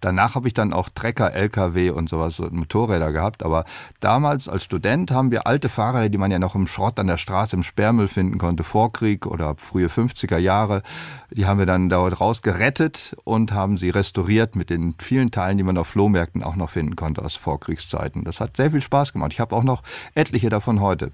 Danach 0.00 0.36
habe 0.36 0.46
ich 0.46 0.54
dann 0.54 0.72
auch 0.72 0.88
Trecker, 0.90 1.32
LKW 1.32 1.90
und 1.90 2.08
sowas, 2.08 2.36
so 2.36 2.46
Motorräder 2.48 3.10
gehabt. 3.10 3.44
Aber 3.44 3.64
damals 3.98 4.48
als 4.48 4.62
Student 4.62 5.10
haben 5.10 5.32
wir 5.32 5.48
alte 5.48 5.68
Fahrräder, 5.68 6.08
die 6.08 6.18
man 6.18 6.30
ja 6.30 6.38
noch 6.38 6.54
im 6.54 6.68
Schrott 6.68 7.00
an 7.00 7.08
der 7.08 7.18
Straße 7.18 7.56
im 7.56 7.64
Sperrmüll 7.64 8.06
finden 8.06 8.38
konnte, 8.38 8.62
Vorkrieg 8.62 9.26
oder 9.26 9.56
frühe 9.58 9.88
50er 9.88 10.38
Jahre. 10.38 10.82
Die 11.32 11.46
haben 11.46 11.58
wir 11.58 11.66
dann 11.66 11.88
dort 11.88 12.20
rausgerettet 12.20 13.16
und 13.24 13.50
haben 13.50 13.76
sie 13.76 13.90
restauriert 13.90 14.54
mit 14.54 14.70
den 14.70 14.94
vielen 15.00 15.32
Teilen, 15.32 15.58
die 15.58 15.64
man 15.64 15.78
auf 15.78 15.88
Flohmärkten 15.88 16.44
auch 16.44 16.54
noch 16.54 16.70
finden 16.70 16.94
konnte 16.94 17.24
aus 17.24 17.34
Vorkriegszeiten. 17.34 18.22
Das 18.22 18.38
hat 18.38 18.56
sehr 18.56 18.70
viel 18.70 18.82
Spaß 18.82 19.12
gemacht. 19.12 19.32
Ich 19.32 19.40
habe 19.40 19.56
auch 19.56 19.64
noch 19.64 19.82
etliche 20.14 20.48
davon 20.48 20.80
heute. 20.80 21.10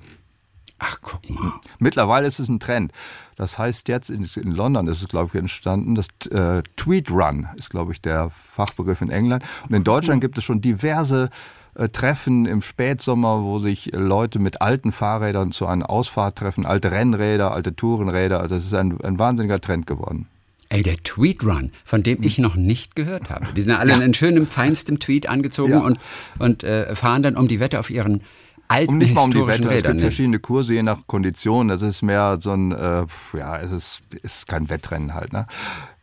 Ach, 0.81 0.99
guck 1.03 1.29
mal. 1.31 1.53
Mittlerweile 1.79 2.29
ist 2.29 2.39
es 2.39 2.49
ein 2.49 2.61
Trend. 2.61 2.93
Das 3.37 3.59
heißt 3.59 3.89
jetzt 3.89 4.11
in, 4.11 4.29
in 4.37 4.53
London 4.53 4.87
ist 4.89 5.03
es 5.03 5.09
glaube 5.09 5.31
ich 5.33 5.41
entstanden. 5.41 5.95
Das 5.95 6.07
äh, 6.31 6.63
Tweet 6.77 7.11
Run 7.11 7.49
ist 7.57 7.71
glaube 7.71 7.93
ich 7.93 8.01
der 8.01 8.31
Fachbegriff 8.55 9.01
in 9.01 9.11
England. 9.11 9.45
Und 9.69 9.75
in 9.75 9.85
Deutschland 9.85 10.21
gibt 10.21 10.39
es 10.39 10.45
schon 10.45 10.61
diverse 10.61 11.31
äh, 11.75 11.89
Treffen 11.89 12.47
im 12.47 12.63
Spätsommer, 12.63 13.43
wo 13.43 13.59
sich 13.59 13.91
Leute 13.95 14.39
mit 14.39 14.61
alten 14.63 14.93
Fahrrädern 14.93 15.53
zu 15.53 15.67
einer 15.67 15.91
Ausfahrt 15.91 16.37
treffen, 16.37 16.65
alte 16.67 16.91
Rennräder, 16.93 17.53
alte 17.53 17.75
Tourenräder. 17.75 18.41
Also 18.41 18.55
es 18.55 18.67
ist 18.67 18.75
ein, 18.75 19.01
ein 19.03 19.19
wahnsinniger 19.19 19.61
Trend 19.61 19.87
geworden. 19.87 20.27
Ey, 20.71 20.83
der 20.83 20.99
Tweet 20.99 21.43
Run, 21.45 21.73
von 21.85 22.03
dem 22.03 22.23
ich 22.23 22.39
noch 22.39 22.55
nicht 22.55 22.95
gehört 22.95 23.31
habe. 23.31 23.47
Die 23.57 23.63
sind 23.63 23.71
ja 23.71 23.79
alle 23.79 24.05
in 24.05 24.13
schönem, 24.13 24.47
feinstem 24.47 24.99
Tweet 25.01 25.27
angezogen 25.29 25.73
Ja. 25.73 25.79
und, 25.81 25.99
und 26.39 26.63
äh, 26.63 26.95
fahren 26.95 27.23
dann 27.23 27.37
um 27.37 27.49
die 27.49 27.59
Wette 27.59 27.81
auf 27.81 27.89
ihren 27.89 28.21
alten 28.69 28.93
Um 28.93 28.99
nicht 28.99 29.15
mal 29.15 29.23
um 29.23 29.33
die 29.33 29.47
Wette. 29.47 29.69
Es 29.69 29.83
gibt 29.83 30.01
verschiedene 30.01 30.39
Kurse 30.39 30.75
je 30.75 30.83
nach 30.83 31.07
Kondition. 31.07 31.69
Das 31.69 31.83
ist 31.83 32.03
mehr 32.03 32.39
so 32.41 32.53
ein, 32.53 32.73
äh, 32.73 33.07
ja, 33.37 33.59
es 33.59 33.73
ist, 33.73 34.03
ist 34.23 34.47
kein 34.47 34.69
Wettrennen 34.69 35.15
halt. 35.15 35.33
Ne? 35.33 35.47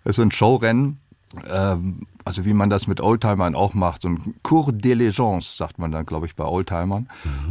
Es 0.03 0.17
ist 0.17 0.23
ein 0.23 0.31
Showrennen. 0.31 0.99
Ähm, 1.47 2.07
also 2.23 2.43
wie 2.43 2.53
man 2.53 2.69
das 2.69 2.87
mit 2.87 3.01
Oldtimern 3.01 3.55
auch 3.55 3.73
macht. 3.73 4.01
So 4.01 4.09
ein 4.09 4.35
Cours 4.41 4.73
d'Elegance, 4.73 5.57
sagt 5.57 5.77
man 5.77 5.91
dann, 5.91 6.05
glaube 6.05 6.25
ich, 6.25 6.35
bei 6.35 6.43
Oldtimern. 6.43 7.07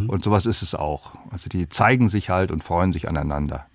Und 0.09 0.25
sowas 0.25 0.47
ist 0.47 0.63
es 0.63 0.75
auch. 0.75 1.13
Also 1.31 1.49
die 1.49 1.69
zeigen 1.69 2.09
sich 2.09 2.29
halt 2.29 2.51
und 2.51 2.65
freuen 2.65 2.93
sich 2.93 3.09
aneinander. 3.09 3.67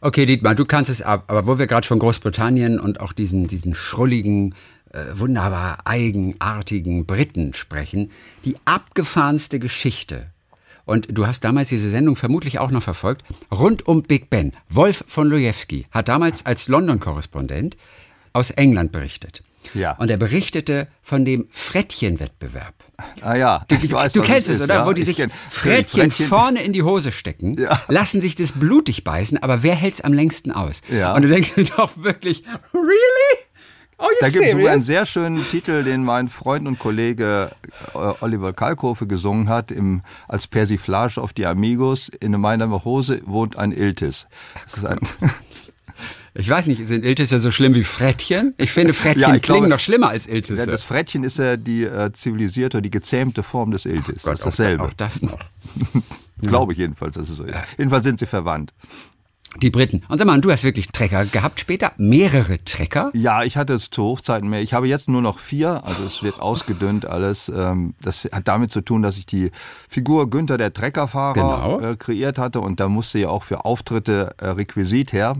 Okay, 0.00 0.26
Dietmar, 0.26 0.54
du 0.54 0.64
kannst 0.64 0.90
es 0.90 1.02
ab. 1.02 1.24
Aber 1.26 1.46
wo 1.46 1.58
wir 1.58 1.66
gerade 1.66 1.86
von 1.86 1.98
Großbritannien 1.98 2.78
und 2.78 3.00
auch 3.00 3.12
diesen, 3.12 3.48
diesen 3.48 3.74
schrulligen, 3.74 4.54
äh, 4.90 5.18
wunderbar 5.18 5.78
eigenartigen 5.86 7.06
Briten 7.06 7.52
sprechen, 7.52 8.10
die 8.44 8.56
abgefahrenste 8.64 9.58
Geschichte 9.58 10.31
und 10.84 11.08
du 11.10 11.26
hast 11.26 11.44
damals 11.44 11.68
diese 11.68 11.90
Sendung 11.90 12.16
vermutlich 12.16 12.58
auch 12.58 12.70
noch 12.70 12.82
verfolgt, 12.82 13.24
rund 13.50 13.86
um 13.86 14.02
Big 14.02 14.30
Ben. 14.30 14.52
Wolf 14.68 15.04
von 15.06 15.28
Lojewski 15.28 15.86
hat 15.90 16.08
damals 16.08 16.44
als 16.46 16.68
London-Korrespondent 16.68 17.76
aus 18.32 18.50
England 18.50 18.92
berichtet. 18.92 19.42
Ja. 19.74 19.92
Und 19.92 20.10
er 20.10 20.16
berichtete 20.16 20.88
von 21.02 21.24
dem 21.24 21.46
Frettchen-Wettbewerb. 21.50 22.74
Ah 23.20 23.34
ja, 23.34 23.64
du, 23.68 23.76
weiß, 23.92 24.12
du 24.12 24.22
kennst 24.22 24.48
es, 24.48 24.56
ist, 24.56 24.62
oder? 24.62 24.74
Ja, 24.74 24.86
Wo 24.86 24.92
die 24.92 25.02
sich 25.02 25.16
kenn, 25.16 25.30
Frettchen, 25.50 26.10
Frettchen, 26.10 26.26
vorne 26.26 26.62
in 26.62 26.72
die 26.72 26.82
Hose 26.82 27.12
stecken, 27.12 27.56
ja. 27.58 27.80
lassen 27.88 28.20
sich 28.20 28.34
das 28.34 28.52
blutig 28.52 29.04
beißen, 29.04 29.42
aber 29.42 29.62
wer 29.62 29.74
hält 29.74 29.94
es 29.94 30.00
am 30.00 30.12
längsten 30.12 30.52
aus? 30.52 30.82
Ja. 30.88 31.14
Und 31.14 31.22
du 31.22 31.28
denkst 31.28 31.54
dir 31.54 31.64
doch 31.64 31.90
wirklich, 31.96 32.44
really? 32.74 33.41
Oh, 33.98 34.06
da 34.20 34.30
gibt 34.30 34.44
es 34.44 34.52
sogar 34.52 34.72
einen 34.72 34.82
sehr 34.82 35.06
schönen 35.06 35.48
Titel, 35.48 35.84
den 35.84 36.04
mein 36.04 36.28
Freund 36.28 36.66
und 36.66 36.78
Kollege 36.78 37.52
äh, 37.94 37.98
Oliver 38.20 38.52
Kalkofe 38.52 39.06
gesungen 39.06 39.48
hat, 39.48 39.70
im, 39.70 40.02
als 40.28 40.46
Persiflage 40.46 41.20
auf 41.20 41.32
die 41.32 41.46
Amigos. 41.46 42.10
In 42.20 42.32
meiner 42.40 42.84
Hose 42.84 43.22
wohnt 43.26 43.56
ein 43.56 43.70
Iltis. 43.70 44.26
Ein 44.84 44.98
ich 46.34 46.48
weiß 46.48 46.66
nicht, 46.66 46.84
sind 46.86 47.04
Iltis 47.04 47.30
ja 47.30 47.38
so 47.38 47.50
schlimm 47.50 47.74
wie 47.74 47.84
Frettchen? 47.84 48.54
Ich 48.56 48.72
finde, 48.72 48.92
Frettchen 48.94 49.22
ja, 49.22 49.34
ich 49.36 49.42
klingen 49.42 49.60
glaube, 49.60 49.68
noch 49.68 49.80
schlimmer 49.80 50.08
als 50.08 50.26
Iltis. 50.26 50.58
Ja, 50.58 50.66
das 50.66 50.82
Frettchen 50.82 51.22
ist 51.22 51.38
ja 51.38 51.56
die 51.56 51.84
äh, 51.84 52.12
zivilisierte, 52.12 52.82
die 52.82 52.90
gezähmte 52.90 53.42
Form 53.42 53.70
des 53.70 53.86
Iltis. 53.86 54.22
Gott, 54.24 54.32
das 54.32 54.40
ist 54.40 54.46
dasselbe. 54.46 54.84
Auch 54.84 54.94
das 54.94 55.22
noch. 55.22 55.38
glaube 56.42 56.72
ich 56.72 56.78
jedenfalls, 56.78 57.14
dass 57.14 57.28
es 57.28 57.36
so 57.36 57.44
ist. 57.44 57.54
Jedenfalls 57.78 58.04
sind 58.04 58.18
sie 58.18 58.26
verwandt. 58.26 58.72
Die 59.60 59.70
Briten. 59.70 60.02
Und 60.08 60.18
sag 60.18 60.26
mal, 60.26 60.40
du 60.40 60.50
hast 60.50 60.64
wirklich 60.64 60.88
Trecker 60.88 61.26
gehabt 61.26 61.60
später? 61.60 61.92
Mehrere 61.98 62.62
Trecker? 62.64 63.10
Ja, 63.14 63.42
ich 63.42 63.56
hatte 63.56 63.74
es 63.74 63.90
zu 63.90 64.02
Hochzeiten 64.02 64.48
mehr. 64.48 64.62
Ich 64.62 64.72
habe 64.72 64.88
jetzt 64.88 65.08
nur 65.08 65.20
noch 65.20 65.38
vier, 65.38 65.82
also 65.84 66.04
es 66.04 66.22
wird 66.22 66.40
ausgedünnt 66.40 67.06
alles. 67.06 67.48
Ähm, 67.48 67.94
das 68.00 68.24
hat 68.32 68.48
damit 68.48 68.70
zu 68.70 68.80
tun, 68.80 69.02
dass 69.02 69.16
ich 69.16 69.26
die 69.26 69.50
Figur 69.88 70.30
Günther 70.30 70.56
der 70.56 70.72
Treckerfahrer 70.72 71.34
genau. 71.34 71.80
Äh, 71.80 71.96
kreiert 71.96 72.38
hatte 72.38 72.60
und 72.60 72.80
da 72.80 72.88
musste 72.88 73.18
ja 73.18 73.28
auch 73.28 73.42
für 73.42 73.64
Auftritte 73.64 74.34
äh, 74.38 74.48
Requisit 74.48 75.12
her. 75.12 75.36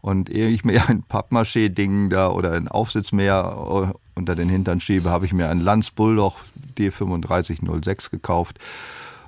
Und 0.00 0.30
ehe 0.30 0.48
ich 0.48 0.64
mir 0.64 0.88
ein 0.88 1.02
Pappmaché-Ding 1.02 2.10
da 2.10 2.30
oder 2.30 2.52
ein 2.52 2.68
Aufsitzmäher 2.68 3.92
äh, 3.92 3.98
unter 4.14 4.36
den 4.36 4.48
Hintern 4.48 4.80
schiebe, 4.80 5.10
habe 5.10 5.26
ich 5.26 5.32
mir 5.32 5.50
einen 5.50 5.60
Lanz 5.60 5.90
Bulldog 5.90 6.34
D3506 6.76 8.10
gekauft 8.10 8.58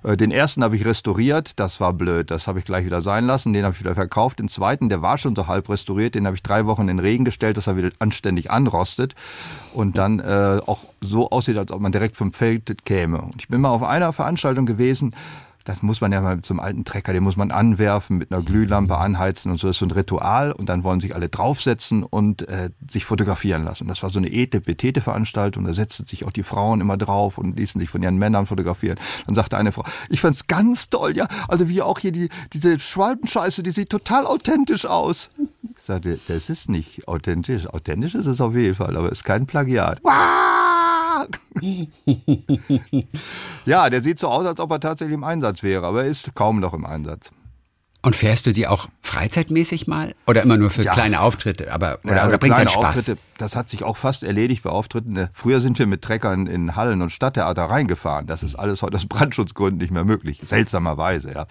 den 0.04 0.30
ersten 0.30 0.64
habe 0.64 0.76
ich 0.76 0.84
restauriert, 0.84 1.58
das 1.58 1.80
war 1.80 1.92
blöd, 1.92 2.30
das 2.30 2.46
habe 2.46 2.58
ich 2.58 2.64
gleich 2.64 2.84
wieder 2.84 3.02
sein 3.02 3.26
lassen, 3.26 3.52
den 3.52 3.64
habe 3.64 3.74
ich 3.74 3.80
wieder 3.80 3.94
verkauft. 3.94 4.38
Den 4.38 4.48
zweiten, 4.48 4.88
der 4.88 5.02
war 5.02 5.18
schon 5.18 5.36
so 5.36 5.46
halb 5.46 5.68
restauriert, 5.68 6.14
den 6.14 6.26
habe 6.26 6.36
ich 6.36 6.42
drei 6.42 6.66
Wochen 6.66 6.82
in 6.82 6.88
den 6.88 6.98
Regen 6.98 7.24
gestellt, 7.24 7.56
dass 7.56 7.66
er 7.66 7.76
wieder 7.76 7.90
anständig 7.98 8.50
anrostet 8.50 9.14
und 9.74 9.98
dann 9.98 10.18
äh, 10.20 10.60
auch 10.66 10.80
so 11.00 11.30
aussieht, 11.30 11.58
als 11.58 11.70
ob 11.70 11.80
man 11.80 11.92
direkt 11.92 12.16
vom 12.16 12.32
Feld 12.32 12.84
käme. 12.84 13.20
Und 13.20 13.36
ich 13.42 13.48
bin 13.48 13.60
mal 13.60 13.70
auf 13.70 13.82
einer 13.82 14.12
Veranstaltung 14.12 14.66
gewesen, 14.66 15.14
das 15.64 15.82
muss 15.82 16.00
man 16.00 16.12
ja 16.12 16.20
mal 16.20 16.40
zum 16.42 16.60
alten 16.60 16.84
Trecker, 16.84 17.12
den 17.12 17.22
muss 17.22 17.36
man 17.36 17.50
anwerfen, 17.50 18.18
mit 18.18 18.32
einer 18.32 18.42
Glühlampe 18.42 18.96
anheizen 18.96 19.50
und 19.50 19.60
so. 19.60 19.66
Das 19.66 19.76
ist 19.76 19.80
so 19.80 19.86
ein 19.86 19.90
Ritual 19.90 20.52
und 20.52 20.68
dann 20.68 20.84
wollen 20.84 21.00
sich 21.00 21.14
alle 21.14 21.28
draufsetzen 21.28 22.02
und 22.02 22.48
äh, 22.48 22.70
sich 22.88 23.04
fotografieren 23.04 23.64
lassen. 23.64 23.88
Das 23.88 24.02
war 24.02 24.10
so 24.10 24.18
eine 24.18 24.28
Ete-Betete-Veranstaltung, 24.28 25.64
da 25.64 25.74
setzten 25.74 26.06
sich 26.06 26.24
auch 26.24 26.32
die 26.32 26.42
Frauen 26.42 26.80
immer 26.80 26.96
drauf 26.96 27.38
und 27.38 27.56
ließen 27.56 27.80
sich 27.80 27.90
von 27.90 28.02
ihren 28.02 28.16
Männern 28.16 28.46
fotografieren. 28.46 28.98
Dann 29.26 29.34
sagte 29.34 29.56
eine 29.56 29.72
Frau, 29.72 29.84
ich 30.08 30.20
fand's 30.20 30.46
ganz 30.46 30.90
toll, 30.90 31.16
ja, 31.16 31.28
also 31.48 31.68
wie 31.68 31.82
auch 31.82 31.98
hier 31.98 32.12
die, 32.12 32.28
diese 32.52 32.78
Schwalbenscheiße, 32.78 33.62
die 33.62 33.70
sieht 33.70 33.90
total 33.90 34.26
authentisch 34.26 34.86
aus. 34.86 35.30
Ich 35.76 35.82
sagte, 35.82 36.18
das 36.28 36.50
ist 36.50 36.68
nicht 36.68 37.08
authentisch. 37.08 37.66
Authentisch 37.66 38.14
ist 38.14 38.26
es 38.26 38.40
auf 38.40 38.54
jeden 38.54 38.74
Fall, 38.74 38.96
aber 38.96 39.06
es 39.06 39.18
ist 39.18 39.24
kein 39.24 39.46
Plagiat. 39.46 40.00
ja, 43.64 43.90
der 43.90 44.02
sieht 44.02 44.18
so 44.18 44.28
aus, 44.28 44.46
als 44.46 44.60
ob 44.60 44.70
er 44.70 44.80
tatsächlich 44.80 45.14
im 45.14 45.24
Einsatz 45.24 45.62
wäre, 45.62 45.86
aber 45.86 46.04
er 46.04 46.10
ist 46.10 46.34
kaum 46.34 46.60
noch 46.60 46.74
im 46.74 46.84
Einsatz. 46.86 47.30
Und 48.02 48.16
fährst 48.16 48.46
du 48.46 48.52
die 48.52 48.66
auch 48.66 48.88
freizeitmäßig 49.02 49.86
mal? 49.86 50.14
Oder 50.26 50.42
immer 50.42 50.56
nur 50.56 50.70
für 50.70 50.82
ja. 50.82 50.94
kleine 50.94 51.20
Auftritte? 51.20 51.70
Aber, 51.70 51.98
oder, 52.02 52.16
ja, 52.16 52.28
oder 52.28 52.38
bringt 52.38 52.54
kleine 52.54 52.70
Spaß? 52.70 52.96
Auftritte, 52.96 53.18
das 53.36 53.56
hat 53.56 53.68
sich 53.68 53.82
auch 53.82 53.98
fast 53.98 54.22
erledigt 54.22 54.62
bei 54.62 54.70
Auftritten. 54.70 55.28
Früher 55.34 55.60
sind 55.60 55.78
wir 55.78 55.86
mit 55.86 56.00
Treckern 56.00 56.46
in 56.46 56.76
Hallen 56.76 57.02
und 57.02 57.10
Stadttheater 57.10 57.64
reingefahren. 57.64 58.26
Das 58.26 58.42
ist 58.42 58.54
alles 58.54 58.80
heute 58.80 58.96
aus 58.96 59.06
Brandschutzgründen 59.06 59.78
nicht 59.78 59.90
mehr 59.90 60.04
möglich. 60.04 60.40
Seltsamerweise, 60.46 61.32
ja. 61.34 61.46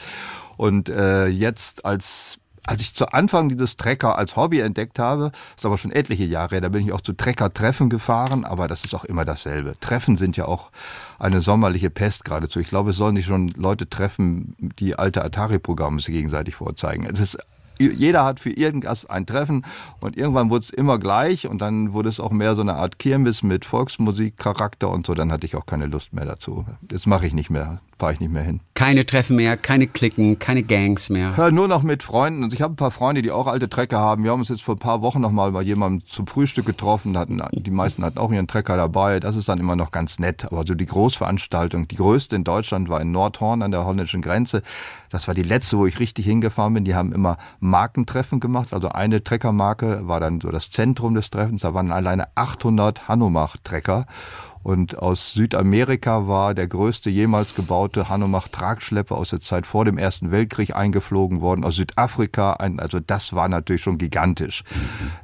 Und 0.57 0.89
äh, 0.89 1.27
jetzt 1.27 1.85
als 1.85 2.38
als 2.65 2.81
ich 2.81 2.95
zu 2.95 3.11
Anfang 3.11 3.49
dieses 3.49 3.77
Trecker 3.77 4.17
als 4.17 4.35
Hobby 4.35 4.59
entdeckt 4.59 4.99
habe, 4.99 5.31
ist 5.55 5.65
aber 5.65 5.77
schon 5.77 5.91
etliche 5.91 6.25
Jahre 6.25 6.55
her, 6.55 6.61
da 6.61 6.69
bin 6.69 6.85
ich 6.85 6.93
auch 6.93 7.01
zu 7.01 7.13
Trecker-Treffen 7.13 7.89
gefahren, 7.89 8.45
aber 8.45 8.67
das 8.67 8.85
ist 8.85 8.93
auch 8.93 9.05
immer 9.05 9.25
dasselbe. 9.25 9.75
Treffen 9.79 10.17
sind 10.17 10.37
ja 10.37 10.45
auch 10.45 10.71
eine 11.17 11.41
sommerliche 11.41 11.89
Pest 11.89 12.25
geradezu. 12.25 12.59
Ich 12.59 12.69
glaube, 12.69 12.91
es 12.91 12.95
sollen 12.97 13.15
nicht 13.15 13.25
schon 13.25 13.49
Leute 13.49 13.89
treffen, 13.89 14.55
die 14.79 14.97
alte 14.97 15.23
Atari-Programme 15.23 15.99
sich 15.99 16.13
gegenseitig 16.13 16.55
vorzeigen. 16.55 17.05
Es 17.05 17.19
ist 17.19 17.37
jeder 17.79 18.25
hat 18.25 18.41
für 18.41 18.49
irgendwas 18.49 19.05
ein 19.05 19.25
Treffen 19.25 19.65
und 20.01 20.17
irgendwann 20.17 20.49
wurde 20.49 20.63
es 20.63 20.69
immer 20.69 20.99
gleich 20.99 21.47
und 21.47 21.61
dann 21.61 21.93
wurde 21.93 22.09
es 22.09 22.19
auch 22.19 22.31
mehr 22.31 22.55
so 22.55 22.61
eine 22.61 22.73
Art 22.73 22.99
Kirmes 22.99 23.41
mit 23.41 23.63
Volksmusikcharakter 23.63 24.89
und 24.89 25.07
so, 25.07 25.13
dann 25.13 25.31
hatte 25.31 25.47
ich 25.47 25.55
auch 25.55 25.65
keine 25.65 25.85
Lust 25.85 26.13
mehr 26.13 26.25
dazu. 26.25 26.65
Das 26.81 27.05
mache 27.05 27.25
ich 27.25 27.33
nicht 27.33 27.49
mehr 27.49 27.79
fahre 27.99 28.13
ich 28.13 28.19
nicht 28.19 28.31
mehr 28.31 28.43
hin. 28.43 28.61
Keine 28.73 29.05
Treffen 29.05 29.35
mehr, 29.35 29.57
keine 29.57 29.85
Klicken, 29.85 30.39
keine 30.39 30.63
Gangs 30.63 31.09
mehr. 31.09 31.33
Ja, 31.37 31.51
nur 31.51 31.67
noch 31.67 31.83
mit 31.83 32.01
Freunden. 32.01 32.43
Und 32.43 32.53
ich 32.53 32.61
habe 32.61 32.73
ein 32.73 32.77
paar 32.77 32.91
Freunde, 32.91 33.21
die 33.21 33.29
auch 33.29 33.47
alte 33.47 33.69
Trecker 33.69 33.99
haben. 33.99 34.23
Wir 34.23 34.31
haben 34.31 34.39
uns 34.39 34.49
jetzt 34.49 34.63
vor 34.63 34.75
ein 34.75 34.79
paar 34.79 35.01
Wochen 35.01 35.19
noch 35.19 35.31
mal 35.31 35.51
bei 35.51 35.61
jemandem 35.61 36.07
zum 36.07 36.25
Frühstück 36.25 36.65
getroffen. 36.65 37.17
Hatten, 37.17 37.41
die 37.51 37.71
meisten 37.71 38.05
hatten 38.05 38.17
auch 38.17 38.31
ihren 38.31 38.47
Trecker 38.47 38.77
dabei. 38.77 39.19
Das 39.19 39.35
ist 39.35 39.49
dann 39.49 39.59
immer 39.59 39.75
noch 39.75 39.91
ganz 39.91 40.17
nett. 40.17 40.45
Aber 40.45 40.63
so 40.65 40.75
die 40.75 40.85
Großveranstaltung, 40.85 41.89
die 41.89 41.97
größte 41.97 42.35
in 42.35 42.45
Deutschland 42.45 42.87
war 42.87 43.01
in 43.01 43.11
Nordhorn 43.11 43.61
an 43.61 43.71
der 43.71 43.85
holländischen 43.85 44.21
Grenze. 44.21 44.63
Das 45.09 45.27
war 45.27 45.35
die 45.35 45.43
letzte, 45.43 45.77
wo 45.77 45.85
ich 45.85 45.99
richtig 45.99 46.25
hingefahren 46.25 46.73
bin. 46.73 46.85
Die 46.85 46.95
haben 46.95 47.11
immer 47.11 47.37
Markentreffen 47.59 48.39
gemacht. 48.39 48.73
Also 48.73 48.89
eine 48.89 49.23
Treckermarke 49.23 50.07
war 50.07 50.21
dann 50.21 50.39
so 50.39 50.49
das 50.51 50.71
Zentrum 50.71 51.15
des 51.15 51.29
Treffens. 51.29 51.63
Da 51.63 51.73
waren 51.73 51.91
alleine 51.91 52.27
800 52.35 53.09
Hanomach-Trecker. 53.09 54.05
Und 54.61 54.99
aus 54.99 55.33
Südamerika 55.33 56.27
war 56.27 56.53
der 56.53 56.67
größte 56.67 57.09
jemals 57.09 57.55
gebaute 57.55 58.09
Hanomach-Tragschlepper 58.09 59.15
aus 59.15 59.29
der 59.29 59.39
Zeit 59.39 59.65
vor 59.65 59.85
dem 59.85 59.97
Ersten 59.97 60.31
Weltkrieg 60.31 60.75
eingeflogen 60.75 61.41
worden. 61.41 61.63
Aus 61.63 61.75
Südafrika, 61.75 62.53
also 62.53 62.99
das 62.99 63.33
war 63.33 63.47
natürlich 63.47 63.81
schon 63.81 63.97
gigantisch. 63.97 64.63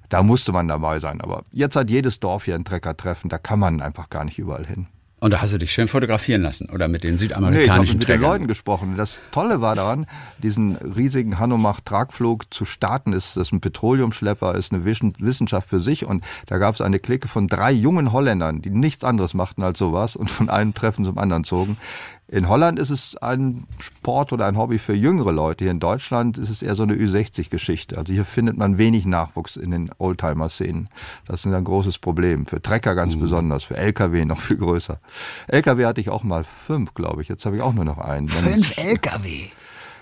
Da 0.09 0.23
musste 0.23 0.51
man 0.51 0.67
dabei 0.67 0.99
sein. 0.99 1.21
Aber 1.21 1.43
jetzt 1.51 1.75
hat 1.75 1.89
jedes 1.89 2.19
Dorf 2.19 2.45
hier 2.45 2.55
ein 2.55 2.65
Treckertreffen. 2.65 3.29
Da 3.29 3.37
kann 3.37 3.59
man 3.59 3.81
einfach 3.81 4.09
gar 4.09 4.23
nicht 4.23 4.39
überall 4.39 4.65
hin. 4.65 4.87
Und 5.19 5.31
da 5.31 5.41
hast 5.41 5.53
du 5.53 5.57
dich 5.57 5.71
schön 5.71 5.87
fotografieren 5.87 6.41
lassen 6.41 6.69
oder 6.69 6.87
mit 6.87 7.03
den 7.03 7.17
südamerikanischen 7.17 7.57
Nee, 7.57 7.65
ich 7.65 7.71
habe 7.71 7.97
mit 7.97 8.07
Trägern. 8.07 8.21
den 8.21 8.29
Leuten 8.29 8.47
gesprochen. 8.47 8.95
Das 8.97 9.23
Tolle 9.31 9.61
war 9.61 9.73
daran, 9.75 10.07
diesen 10.43 10.75
riesigen 10.75 11.39
Hanomach-Tragflug 11.39 12.53
zu 12.53 12.65
starten. 12.65 13.13
Ist 13.13 13.37
das 13.37 13.51
ein 13.51 13.61
Petroleumschlepper, 13.61 14.55
ist 14.55 14.73
eine 14.73 14.83
Wissenschaft 14.83 15.69
für 15.69 15.79
sich. 15.79 16.05
Und 16.05 16.23
da 16.47 16.57
gab 16.57 16.75
es 16.75 16.81
eine 16.81 16.99
Clique 16.99 17.29
von 17.29 17.47
drei 17.47 17.71
jungen 17.71 18.11
Holländern, 18.11 18.61
die 18.61 18.69
nichts 18.69 19.05
anderes 19.05 19.33
machten 19.33 19.63
als 19.63 19.79
sowas 19.79 20.15
und 20.17 20.29
von 20.29 20.49
einem 20.49 20.73
Treffen 20.73 21.05
zum 21.05 21.17
anderen 21.17 21.45
zogen. 21.45 21.77
In 22.27 22.49
Holland 22.49 22.79
ist 22.79 22.89
es 22.89 23.15
ein 23.17 23.67
Sport 23.77 24.33
oder 24.33 24.47
ein 24.47 24.57
Hobby 24.57 24.79
für 24.79 24.95
jüngere 24.95 25.31
Leute. 25.31 25.65
Hier 25.65 25.71
in 25.71 25.79
Deutschland 25.79 26.39
ist 26.39 26.49
es 26.49 26.63
eher 26.63 26.75
so 26.75 26.81
eine 26.81 26.95
Ü60-Geschichte. 26.95 27.97
Also 27.99 28.11
hier 28.11 28.25
findet 28.25 28.57
man 28.57 28.79
wenig 28.79 29.05
Nachwuchs 29.05 29.55
in 29.55 29.69
den 29.69 29.91
Oldtimer-Szenen. 29.99 30.89
Das 31.27 31.45
ist 31.45 31.53
ein 31.53 31.63
großes 31.63 31.99
Problem. 31.99 32.47
Für 32.47 32.61
Trecker 32.61 32.95
ganz 32.95 33.15
mhm. 33.15 33.19
besonders, 33.19 33.63
für 33.63 33.77
LKW 33.77 34.25
noch 34.25 34.41
viel 34.41 34.57
größer. 34.57 34.99
LKW 35.47 35.85
hatte 35.85 36.01
ich 36.01 36.09
auch 36.09 36.23
mal 36.23 36.43
fünf, 36.43 36.95
glaube 36.95 37.21
ich. 37.21 37.27
Jetzt 37.27 37.45
habe 37.45 37.57
ich 37.57 37.61
auch 37.61 37.73
nur 37.73 37.85
noch 37.85 37.99
einen. 37.99 38.27
Fünf 38.27 38.75
LKW? 38.77 39.49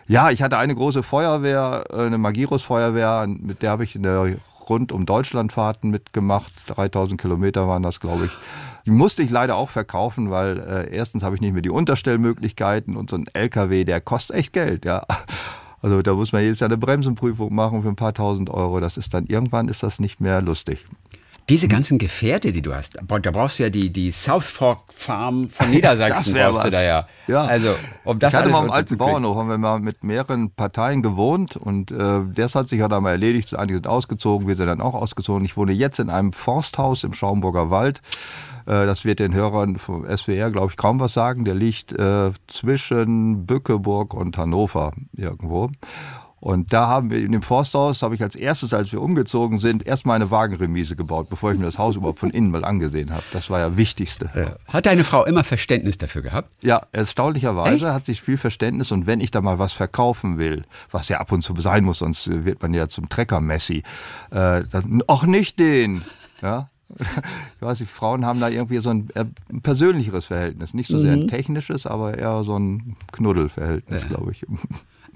Ja, 0.08 0.32
ich 0.32 0.42
hatte 0.42 0.58
eine 0.58 0.76
große 0.76 1.04
Feuerwehr, 1.04 1.84
äh, 1.92 2.06
eine 2.06 2.18
Magirus-Feuerwehr, 2.18 3.26
mit 3.28 3.62
der 3.62 3.72
habe 3.72 3.84
ich 3.84 3.96
in 3.96 4.04
der 4.04 4.36
rund 4.70 4.92
um 4.92 5.06
Deutschlandfahrten 5.06 5.90
mitgemacht. 5.90 6.52
3000 6.68 7.20
Kilometer 7.20 7.68
waren 7.68 7.84
das, 7.84 8.00
glaube 8.00 8.26
ich. 8.26 8.32
Die 8.86 8.92
musste 8.92 9.24
ich 9.24 9.30
leider 9.30 9.56
auch 9.56 9.70
verkaufen, 9.70 10.30
weil 10.30 10.60
äh, 10.60 10.96
erstens 10.96 11.24
habe 11.24 11.36
ich 11.36 11.42
nicht 11.42 11.54
mehr 11.54 11.62
die 11.62 11.70
Unterstellmöglichkeiten 11.70 12.96
und 12.96 13.10
so 13.10 13.16
ein 13.16 13.26
LKW, 13.34 13.86
der 13.86 14.02
kostet 14.02 14.36
echt 14.36 14.54
Geld, 14.54 14.86
ja. 14.86 15.04
Also 15.82 16.02
da 16.02 16.14
muss 16.14 16.32
man 16.32 16.42
jedes 16.42 16.62
Jahr 16.62 16.70
eine 16.70 16.78
Bremsenprüfung 16.78 17.54
machen 17.54 17.82
für 17.84 17.90
ein 17.90 17.98
paar 17.98 18.14
tausend 18.14 18.50
Euro. 18.50 18.80
Das 18.80 18.96
ist 18.96 19.14
dann 19.14 19.26
irgendwann 19.26 19.68
ist 19.68 19.84
das 19.84 20.00
nicht 20.00 20.22
mehr 20.22 20.42
lustig. 20.42 20.86
Diese 21.50 21.68
ganzen 21.68 21.98
Gefährte, 21.98 22.52
die 22.52 22.62
du 22.62 22.74
hast, 22.74 22.96
da 22.96 23.32
brauchst 23.32 23.60
du 23.60 23.64
ja 23.64 23.70
die, 23.70 23.92
die 23.92 24.12
South 24.12 24.46
Fork 24.46 24.94
Farm 24.94 25.50
von 25.50 25.70
Niedersachsen, 25.72 26.34
das 26.34 26.54
brauchst 26.54 26.66
du 26.68 26.72
da 26.72 26.84
ja. 26.84 27.08
ja. 27.28 27.46
Also, 27.46 27.76
um 28.06 28.18
das 28.18 28.34
ich 28.34 28.40
hatte 28.40 28.50
mal 28.50 28.64
im 28.64 28.72
alten 28.72 28.98
Bauernhof, 28.98 29.36
haben 29.36 29.50
wir 29.50 29.58
mal 29.58 29.80
mit 29.80 30.04
mehreren 30.04 30.52
Parteien 30.52 31.02
gewohnt 31.02 31.58
und 31.58 31.92
äh, 31.92 32.22
das 32.34 32.56
hat 32.56 32.70
sich 32.70 32.80
ja 32.80 32.88
dann 32.88 33.04
mal 33.04 33.12
erledigt. 33.12 33.56
Einige 33.56 33.76
sind 33.76 33.88
ausgezogen, 33.88 34.48
wir 34.48 34.56
sind 34.56 34.68
dann 34.68 34.82
auch 34.82 34.94
ausgezogen. 34.94 35.44
Ich 35.44 35.58
wohne 35.58 35.74
jetzt 35.74 36.00
in 36.00 36.10
einem 36.10 36.32
Forsthaus 36.32 37.04
im 37.04 37.14
Schaumburger 37.14 37.70
Wald. 37.70 38.02
Äh, 38.66 38.86
das 38.86 39.06
wird 39.06 39.20
den 39.20 39.34
Hörern 39.34 39.78
vom 39.78 40.06
SWR, 40.06 40.52
glaube 40.52 40.72
ich, 40.72 40.78
kaum 40.78 41.00
was 41.00 41.14
sagen. 41.14 41.46
Der 41.46 41.56
liegt 41.56 41.92
äh, 41.94 42.32
zwischen 42.48 43.46
Bückeburg 43.46 44.14
und 44.14 44.38
Hannover 44.38 44.94
irgendwo. 45.16 45.70
Und 46.44 46.74
da 46.74 46.90
haben 46.90 47.10
wir 47.10 47.20
in 47.20 47.32
dem 47.32 47.42
Forsthaus, 47.42 48.02
habe 48.02 48.16
ich 48.16 48.22
als 48.22 48.36
erstes, 48.36 48.74
als 48.74 48.92
wir 48.92 49.02
umgezogen 49.02 49.62
sind, 49.62 49.88
erstmal 49.88 50.18
eine 50.18 50.30
Wagenremise 50.30 50.98
gebaut, 50.98 51.30
bevor 51.30 51.54
ich 51.54 51.58
mir 51.58 51.68
das 51.68 51.78
Haus 51.78 51.96
überhaupt 51.96 52.20
von 52.20 52.32
innen 52.32 52.52
mal 52.52 52.66
angesehen 52.66 53.12
habe. 53.14 53.24
Das 53.32 53.50
war 53.50 53.62
ja 53.62 53.78
Wichtigste. 53.78 54.30
Ja. 54.36 54.58
Hat 54.68 54.86
deine 54.86 55.06
Frau 55.06 55.24
immer 55.24 55.46
Verständnis 55.46 55.98
dafür 56.00 56.22
gehabt? 56.22 56.50
Ja, 56.60 56.82
erstaunlicherweise 56.92 57.86
Echt? 57.86 57.96
hat 57.96 58.06
sie 58.08 58.16
viel 58.16 58.36
Verständnis. 58.36 58.92
Und 58.92 59.08
wenn 59.08 59.22
ich 59.22 59.32
da 59.32 59.40
mal 59.40 59.58
was 59.58 59.72
verkaufen 59.72 60.38
will, 60.38 60.64
was 60.92 61.08
ja 61.08 61.22
ab 61.22 61.32
und 61.32 61.44
zu 61.44 61.56
sein 61.62 61.86
muss, 61.86 62.00
sonst 62.00 62.28
wird 62.28 62.62
man 62.62 62.74
ja 62.74 62.90
zum 62.90 63.08
Trecker-Messi, 63.08 63.84
äh, 64.32 64.64
dann, 64.70 65.02
auch 65.08 65.24
nicht 65.24 65.60
den. 65.60 66.02
Ja, 66.42 66.70
ich 67.00 67.62
weiß 67.62 67.80
nicht, 67.80 67.90
Frauen 67.90 68.26
haben 68.26 68.42
da 68.42 68.50
irgendwie 68.50 68.80
so 68.80 68.90
ein, 68.90 69.10
äh, 69.16 69.24
ein 69.50 69.62
persönlicheres 69.62 70.26
Verhältnis. 70.26 70.74
Nicht 70.74 70.90
so 70.90 71.00
sehr 71.00 71.14
ein 71.14 71.22
mhm. 71.22 71.28
technisches, 71.30 71.86
aber 71.86 72.18
eher 72.18 72.44
so 72.44 72.60
ein 72.60 72.98
Knuddelverhältnis, 73.14 74.02
ja. 74.02 74.08
glaube 74.10 74.34
ich. 74.34 74.46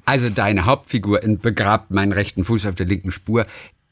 Also 0.07 0.29
deine 0.29 0.65
Hauptfigur 0.65 1.21
in 1.21 1.37
Begrabt 1.37 1.91
meinen 1.91 2.13
rechten 2.13 2.45
Fuß 2.45 2.65
auf 2.65 2.75
der 2.75 2.85
linken 2.85 3.11
Spur, 3.11 3.45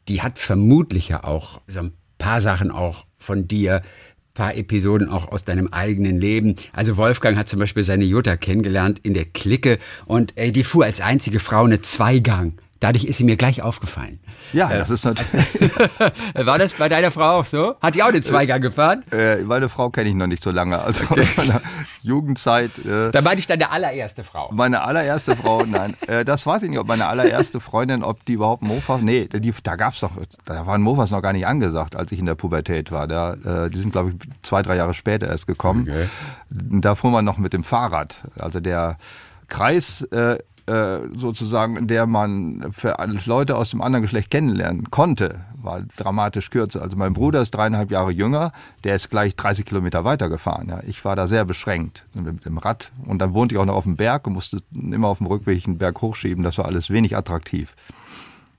die 0.08 0.22
hat 0.22 0.40
vermutlich 0.40 1.10
ja 1.10 1.26
auch 1.26 1.60
so 1.68 1.82
ein 1.82 1.92
paar 2.18 2.40
Sachen 2.40 2.72
auch 2.72 3.06
von 3.18 3.50
dir, 3.50 3.82
paar 4.34 4.56
Episoden 4.56 5.10
auch 5.10 5.30
aus 5.34 5.44
deinem 5.44 5.68
eigenen 5.74 6.18
Leben. 6.18 6.56
Also 6.72 6.96
Wolfgang 6.96 7.38
hat 7.38 7.50
zum 7.50 7.60
Beispiel 7.60 7.84
seine 7.84 8.06
Jutta 8.06 8.38
kennengelernt 8.38 9.00
in 9.04 9.14
der 9.14 9.26
Clique 9.26 9.78
und 10.06 10.32
ey, 10.38 10.54
die 10.54 10.64
fuhr 10.64 10.86
als 10.86 11.02
einzige 11.02 11.42
Frau 11.42 11.66
eine 11.66 11.82
Zweigang. 11.82 12.54
Dadurch 12.82 13.06
ist 13.06 13.18
sie 13.18 13.24
mir 13.24 13.38
gleich 13.38 13.62
aufgefallen. 13.62 14.20
Ja, 14.52 14.68
das 14.68 14.90
ist 14.90 15.06
natürlich. 15.06 15.46
War 16.36 16.58
das 16.58 16.74
bei 16.74 16.90
deiner 16.90 17.10
Frau 17.10 17.40
auch 17.40 17.46
so? 17.46 17.76
Hat 17.82 17.96
die 17.96 18.04
auch 18.04 18.10
eine 18.10 18.22
Zweigang 18.22 18.60
gefahren? 18.60 19.04
Äh, 19.12 19.38
meine 19.44 19.70
Frau 19.70 19.90
kenne 19.90 20.10
ich 20.10 20.16
noch 20.16 20.28
nicht 20.28 20.44
so 20.44 20.52
lange. 20.52 20.78
Also 20.80 21.06
okay. 21.06 21.22
aus 21.22 21.38
meiner 21.38 21.62
Jugendzeit. 22.02 22.78
Äh, 22.80 23.12
da 23.12 23.22
meine 23.22 23.40
ich 23.40 23.48
deine 23.48 23.72
allererste 23.72 24.26
Frau. 24.26 24.52
Meine 24.52 24.82
allererste 24.82 25.36
Frau, 25.36 25.66
nein. 25.66 25.96
Äh, 26.08 26.24
das 26.24 26.46
weiß 26.46 26.62
ich 26.64 26.70
nicht, 26.70 26.78
ob 26.78 26.88
meine 26.88 27.08
allererste 27.08 27.60
Freundin, 27.60 28.04
ob 28.04 28.24
die 28.26 28.34
überhaupt 28.34 28.62
Mofa. 28.62 29.00
Nee, 29.00 29.28
die, 29.28 29.54
da 29.64 29.76
gab's 29.76 30.02
doch, 30.02 30.12
da 30.44 30.68
waren 30.68 30.82
Mofas 30.82 31.10
noch 31.10 31.22
gar 31.22 31.34
nicht 31.34 31.48
angesagt, 31.48 31.96
als 31.96 32.12
ich 32.12 32.20
in 32.20 32.28
der 32.28 32.36
Pubertät 32.36 32.92
war. 32.92 33.08
Da, 33.08 33.34
äh, 33.34 33.72
die 33.72 33.80
sind, 33.80 33.92
glaube 33.92 34.12
ich, 34.12 34.16
zwei, 34.44 34.62
drei 34.62 34.76
Jahre 34.76 34.94
später 34.94 35.28
erst 35.28 35.48
gekommen. 35.48 35.88
Okay. 35.90 36.08
Da 36.50 36.94
fuhr 36.94 37.10
man 37.10 37.26
noch 37.26 37.38
mit 37.38 37.54
dem 37.54 37.64
Fahrrad. 37.64 38.22
Also 38.38 38.60
der 38.60 38.98
Kreis 39.48 40.02
äh, 40.12 40.38
äh, 40.68 41.00
sozusagen, 41.16 41.78
in 41.78 41.88
der 41.88 42.06
man 42.08 42.72
für 42.74 42.98
Leute 43.26 43.56
aus 43.56 43.70
dem 43.70 43.82
anderen 43.82 44.02
Geschlecht 44.02 44.32
kennenlernen 44.32 44.90
konnte, 44.90 45.46
war 45.66 45.82
dramatisch 45.82 46.50
kürzer. 46.50 46.82
Also 46.82 46.96
mein 46.96 47.14
Bruder 47.14 47.42
ist 47.42 47.52
dreieinhalb 47.52 47.92
Jahre 47.92 48.12
jünger, 48.12 48.52
der 48.84 48.96
ist 48.96 49.10
gleich 49.10 49.36
30 49.36 49.66
Kilometer 49.66 50.06
weitergefahren. 50.06 50.70
Ja. 50.70 50.80
Ich 50.88 51.04
war 51.06 51.16
da 51.16 51.28
sehr 51.28 51.46
beschränkt 51.46 52.06
mit 52.14 52.46
dem 52.46 52.58
Rad 52.58 52.92
und 53.06 53.20
dann 53.20 53.34
wohnte 53.34 53.56
ich 53.56 53.60
auch 53.60 53.66
noch 53.66 53.76
auf 53.76 53.84
dem 53.84 53.96
Berg 53.96 54.28
und 54.28 54.34
musste 54.34 54.62
immer 54.74 55.08
auf 55.08 55.18
dem 55.20 55.28
Rückweg 55.28 55.68
einen 55.68 55.78
Berg 55.78 56.02
hochschieben. 56.02 56.44
Das 56.44 56.58
war 56.58 56.66
alles 56.66 56.90
wenig 56.90 57.16
attraktiv. 57.18 57.76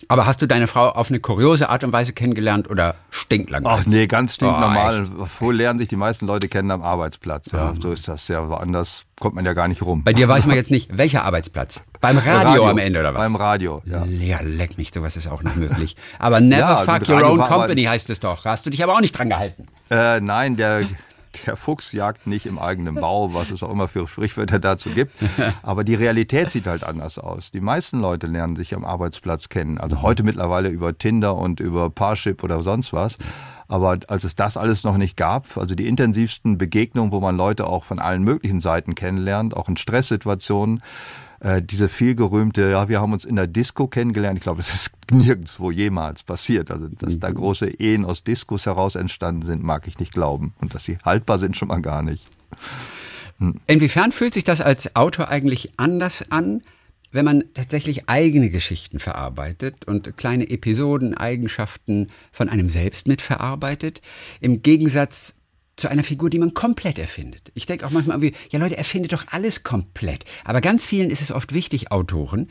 Aber 0.08 0.26
hast 0.26 0.40
du 0.40 0.46
deine 0.46 0.66
Frau 0.66 0.88
auf 0.88 1.08
eine 1.10 1.18
kuriose 1.18 1.68
Art 1.68 1.82
und 1.82 1.92
Weise 1.92 2.12
kennengelernt 2.12 2.70
oder 2.70 2.94
stinklangweilig? 3.10 3.80
Ach 3.80 3.86
nee, 3.86 4.06
ganz 4.06 4.34
stinknormal. 4.34 5.06
Oh, 5.18 5.26
Wo 5.40 5.50
lernen 5.50 5.78
sich 5.78 5.88
die 5.88 5.96
meisten 5.96 6.26
Leute 6.26 6.48
kennen 6.48 6.70
am 6.70 6.82
Arbeitsplatz. 6.82 7.50
Ja, 7.52 7.74
so 7.80 7.90
ist 7.90 8.06
das 8.06 8.28
ja. 8.28 8.48
Woanders 8.48 9.04
kommt 9.18 9.34
man 9.34 9.44
ja 9.44 9.52
gar 9.52 9.66
nicht 9.66 9.82
rum. 9.82 10.04
Bei 10.04 10.12
dir 10.12 10.28
weiß 10.28 10.46
man 10.46 10.56
jetzt 10.56 10.70
nicht, 10.70 10.96
welcher 10.96 11.24
Arbeitsplatz? 11.24 11.80
Beim 12.00 12.18
Radio, 12.18 12.32
Radio, 12.32 12.68
am 12.68 12.78
Ende 12.78 13.00
oder 13.00 13.14
was? 13.14 13.22
Beim 13.22 13.34
Radio, 13.36 13.82
ja. 13.84 14.04
Ja, 14.04 14.40
leck 14.42 14.78
mich, 14.78 14.92
sowas 14.92 15.16
ist 15.16 15.26
auch 15.28 15.42
nicht 15.42 15.56
möglich. 15.56 15.96
Aber 16.18 16.40
never 16.40 16.60
ja, 16.60 16.76
fuck 16.78 17.08
your 17.08 17.24
own 17.28 17.38
company 17.38 17.84
heißt 17.84 18.08
es 18.10 18.20
doch. 18.20 18.44
Hast 18.44 18.66
du 18.66 18.70
dich 18.70 18.82
aber 18.84 18.94
auch 18.94 19.00
nicht 19.00 19.16
dran 19.16 19.28
gehalten? 19.28 19.66
Äh, 19.90 20.20
nein, 20.20 20.56
der 20.56 20.82
der 21.44 21.56
Fuchs 21.56 21.92
jagt 21.92 22.26
nicht 22.26 22.46
im 22.46 22.58
eigenen 22.58 22.94
Bau, 22.94 23.34
was 23.34 23.50
es 23.50 23.62
auch 23.62 23.70
immer 23.70 23.88
für 23.88 24.06
Sprichwörter 24.06 24.58
dazu 24.58 24.90
gibt. 24.90 25.12
Aber 25.62 25.84
die 25.84 25.94
Realität 25.94 26.50
sieht 26.50 26.66
halt 26.66 26.84
anders 26.84 27.18
aus. 27.18 27.50
Die 27.50 27.60
meisten 27.60 28.00
Leute 28.00 28.26
lernen 28.26 28.56
sich 28.56 28.74
am 28.74 28.84
Arbeitsplatz 28.84 29.48
kennen. 29.48 29.78
Also 29.78 30.02
heute 30.02 30.22
mittlerweile 30.22 30.68
über 30.68 30.96
Tinder 30.96 31.36
und 31.36 31.60
über 31.60 31.90
Parship 31.90 32.42
oder 32.42 32.62
sonst 32.62 32.92
was. 32.92 33.18
Aber 33.68 33.98
als 34.08 34.24
es 34.24 34.36
das 34.36 34.56
alles 34.56 34.84
noch 34.84 34.96
nicht 34.96 35.16
gab, 35.16 35.56
also 35.56 35.74
die 35.74 35.88
intensivsten 35.88 36.56
Begegnungen, 36.56 37.10
wo 37.10 37.20
man 37.20 37.36
Leute 37.36 37.66
auch 37.66 37.84
von 37.84 37.98
allen 37.98 38.22
möglichen 38.22 38.60
Seiten 38.60 38.94
kennenlernt, 38.94 39.56
auch 39.56 39.68
in 39.68 39.76
Stresssituationen, 39.76 40.82
äh, 41.40 41.62
diese 41.62 41.88
vielgerühmte, 41.88 42.70
ja, 42.70 42.88
wir 42.88 43.00
haben 43.00 43.12
uns 43.12 43.24
in 43.24 43.36
der 43.36 43.46
Disco 43.46 43.86
kennengelernt. 43.86 44.38
Ich 44.38 44.42
glaube, 44.42 44.60
es 44.60 44.74
ist 44.74 44.90
nirgendwo 45.10 45.70
jemals 45.70 46.22
passiert. 46.22 46.70
Also, 46.70 46.88
dass 46.88 47.18
da 47.18 47.30
mhm. 47.30 47.34
große 47.34 47.66
Ehen 47.80 48.04
aus 48.04 48.24
Diskos 48.24 48.66
heraus 48.66 48.94
entstanden 48.94 49.42
sind, 49.42 49.62
mag 49.62 49.86
ich 49.86 49.98
nicht 49.98 50.12
glauben. 50.12 50.54
Und 50.60 50.74
dass 50.74 50.84
sie 50.84 50.98
haltbar 51.04 51.38
sind, 51.38 51.56
schon 51.56 51.68
mal 51.68 51.82
gar 51.82 52.02
nicht. 52.02 52.24
Hm. 53.38 53.60
Inwiefern 53.66 54.12
fühlt 54.12 54.34
sich 54.34 54.44
das 54.44 54.60
als 54.60 54.96
Autor 54.96 55.28
eigentlich 55.28 55.72
anders 55.76 56.24
an, 56.30 56.62
wenn 57.12 57.24
man 57.24 57.44
tatsächlich 57.54 58.08
eigene 58.08 58.50
Geschichten 58.50 58.98
verarbeitet 58.98 59.86
und 59.86 60.16
kleine 60.16 60.50
Episoden, 60.50 61.14
Eigenschaften 61.14 62.08
von 62.32 62.48
einem 62.48 62.68
selbst 62.68 63.06
mitverarbeitet, 63.06 64.02
im 64.40 64.62
Gegensatz 64.62 65.36
zu 65.76 65.88
einer 65.88 66.02
Figur, 66.02 66.30
die 66.30 66.38
man 66.38 66.54
komplett 66.54 66.98
erfindet. 66.98 67.52
Ich 67.54 67.66
denke 67.66 67.86
auch 67.86 67.90
manchmal, 67.90 68.22
wie, 68.22 68.32
ja 68.50 68.58
Leute, 68.58 68.76
erfindet 68.76 69.12
doch 69.12 69.24
alles 69.30 69.62
komplett. 69.62 70.24
Aber 70.44 70.60
ganz 70.60 70.86
vielen 70.86 71.10
ist 71.10 71.20
es 71.20 71.30
oft 71.30 71.52
wichtig, 71.52 71.92
Autoren, 71.92 72.48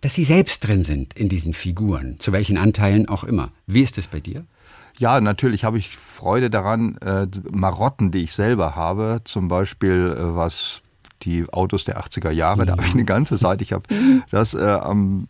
dass 0.00 0.14
sie 0.14 0.24
selbst 0.24 0.66
drin 0.66 0.82
sind 0.82 1.14
in 1.14 1.28
diesen 1.28 1.52
Figuren, 1.52 2.18
zu 2.18 2.32
welchen 2.32 2.56
Anteilen 2.56 3.08
auch 3.08 3.24
immer. 3.24 3.52
Wie 3.66 3.82
ist 3.82 3.98
es 3.98 4.08
bei 4.08 4.20
dir? 4.20 4.44
Ja, 4.98 5.20
natürlich 5.20 5.64
habe 5.64 5.78
ich 5.78 5.96
Freude 5.96 6.50
daran, 6.50 6.96
äh, 6.98 7.26
Marotten, 7.50 8.10
die 8.10 8.22
ich 8.22 8.32
selber 8.32 8.76
habe, 8.76 9.20
zum 9.24 9.48
Beispiel 9.48 10.14
äh, 10.16 10.36
was 10.36 10.82
die 11.22 11.46
Autos 11.52 11.84
der 11.84 11.98
80er 11.98 12.30
Jahre, 12.30 12.66
da 12.66 12.72
habe 12.72 12.84
ich 12.84 12.94
eine 12.94 13.04
ganze 13.04 13.38
Seite. 13.38 13.64
Ich 13.64 13.72
habe 13.72 13.84
das 14.30 14.54
äh, 14.54 14.62
am 14.62 15.26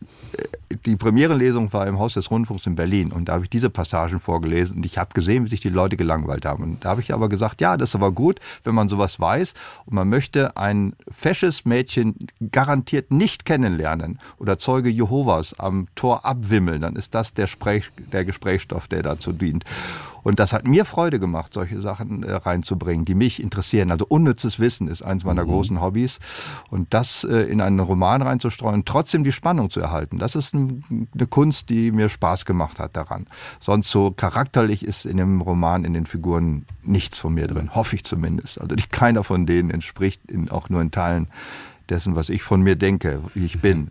die 0.86 0.96
Premierenlesung 0.96 1.72
war 1.72 1.86
im 1.86 1.98
Haus 1.98 2.14
des 2.14 2.30
Rundfunks 2.30 2.66
in 2.66 2.74
Berlin 2.74 3.12
und 3.12 3.28
da 3.28 3.34
habe 3.34 3.44
ich 3.44 3.50
diese 3.50 3.70
Passagen 3.70 4.20
vorgelesen 4.20 4.76
und 4.76 4.86
ich 4.86 4.98
habe 4.98 5.10
gesehen, 5.14 5.44
wie 5.44 5.50
sich 5.50 5.60
die 5.60 5.68
Leute 5.68 5.96
gelangweilt 5.96 6.46
haben. 6.46 6.62
Und 6.62 6.84
da 6.84 6.90
habe 6.90 7.00
ich 7.00 7.12
aber 7.12 7.28
gesagt, 7.28 7.60
ja, 7.60 7.76
das 7.76 7.90
ist 7.90 7.94
aber 7.94 8.12
gut, 8.12 8.40
wenn 8.64 8.74
man 8.74 8.88
sowas 8.88 9.20
weiß 9.20 9.54
und 9.86 9.94
man 9.94 10.08
möchte 10.08 10.56
ein 10.56 10.94
fesches 11.10 11.64
Mädchen 11.64 12.14
garantiert 12.50 13.10
nicht 13.10 13.44
kennenlernen 13.44 14.20
oder 14.38 14.58
Zeuge 14.58 14.90
Jehovas 14.90 15.58
am 15.58 15.88
Tor 15.94 16.24
abwimmeln, 16.24 16.82
dann 16.82 16.96
ist 16.96 17.14
das 17.14 17.34
der, 17.34 17.46
Sprech, 17.46 17.90
der 18.12 18.24
Gesprächsstoff, 18.24 18.88
der 18.88 19.02
dazu 19.02 19.32
dient. 19.32 19.64
Und 20.24 20.40
das 20.40 20.54
hat 20.54 20.66
mir 20.66 20.86
Freude 20.86 21.20
gemacht, 21.20 21.52
solche 21.52 21.80
Sachen 21.82 22.22
äh, 22.22 22.32
reinzubringen, 22.32 23.04
die 23.04 23.14
mich 23.14 23.40
interessieren. 23.42 23.90
Also 23.92 24.06
unnützes 24.08 24.58
Wissen 24.58 24.88
ist 24.88 25.02
eins 25.02 25.22
meiner 25.22 25.44
mhm. 25.44 25.48
großen 25.48 25.80
Hobbys. 25.82 26.18
Und 26.70 26.92
das 26.94 27.24
äh, 27.24 27.42
in 27.42 27.60
einen 27.60 27.78
Roman 27.78 28.22
reinzustreuen, 28.22 28.86
trotzdem 28.86 29.22
die 29.22 29.32
Spannung 29.32 29.68
zu 29.68 29.80
erhalten, 29.80 30.18
das 30.18 30.34
ist 30.34 30.54
ein, 30.54 30.63
eine 31.14 31.26
Kunst, 31.26 31.68
die 31.68 31.92
mir 31.92 32.08
Spaß 32.08 32.44
gemacht 32.44 32.78
hat 32.78 32.96
daran. 32.96 33.26
Sonst 33.60 33.90
so 33.90 34.10
charakterlich 34.10 34.84
ist 34.84 35.06
in 35.06 35.16
dem 35.16 35.40
Roman, 35.40 35.84
in 35.84 35.94
den 35.94 36.06
Figuren 36.06 36.66
nichts 36.82 37.18
von 37.18 37.34
mir 37.34 37.46
drin, 37.46 37.74
hoffe 37.74 37.96
ich 37.96 38.04
zumindest. 38.04 38.60
Also 38.60 38.74
nicht 38.74 38.92
keiner 38.92 39.24
von 39.24 39.46
denen 39.46 39.70
entspricht 39.70 40.20
in, 40.30 40.50
auch 40.50 40.68
nur 40.68 40.80
in 40.80 40.90
Teilen 40.90 41.28
dessen, 41.88 42.16
was 42.16 42.28
ich 42.28 42.42
von 42.42 42.62
mir 42.62 42.76
denke, 42.76 43.20
wie 43.34 43.44
ich 43.44 43.60
bin. 43.60 43.90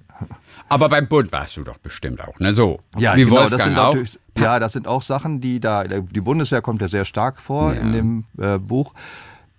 Aber 0.70 0.90
beim 0.90 1.08
Bund 1.08 1.32
warst 1.32 1.58
du 1.58 1.64
doch 1.64 1.78
bestimmt 1.78 2.22
auch, 2.22 2.40
ne? 2.40 2.54
So. 2.54 2.80
Ja, 2.98 3.16
wie 3.16 3.26
genau, 3.26 3.36
Wolfgang 3.36 3.52
das 3.52 3.64
sind 3.64 3.78
auch. 3.78 3.94
natürlich, 3.94 4.20
ja, 4.38 4.60
das 4.60 4.74
sind 4.74 4.88
auch 4.88 5.02
Sachen, 5.02 5.42
die 5.42 5.60
da, 5.60 5.84
die 5.84 6.22
Bundeswehr 6.22 6.62
kommt 6.62 6.82
ja 6.82 6.88
sehr 6.88 7.06
stark 7.06 7.40
vor 7.40 7.74
ja. 7.74 7.82
in 7.82 7.94
dem 7.94 8.24
äh, 8.40 8.58
Buch. 8.58 8.94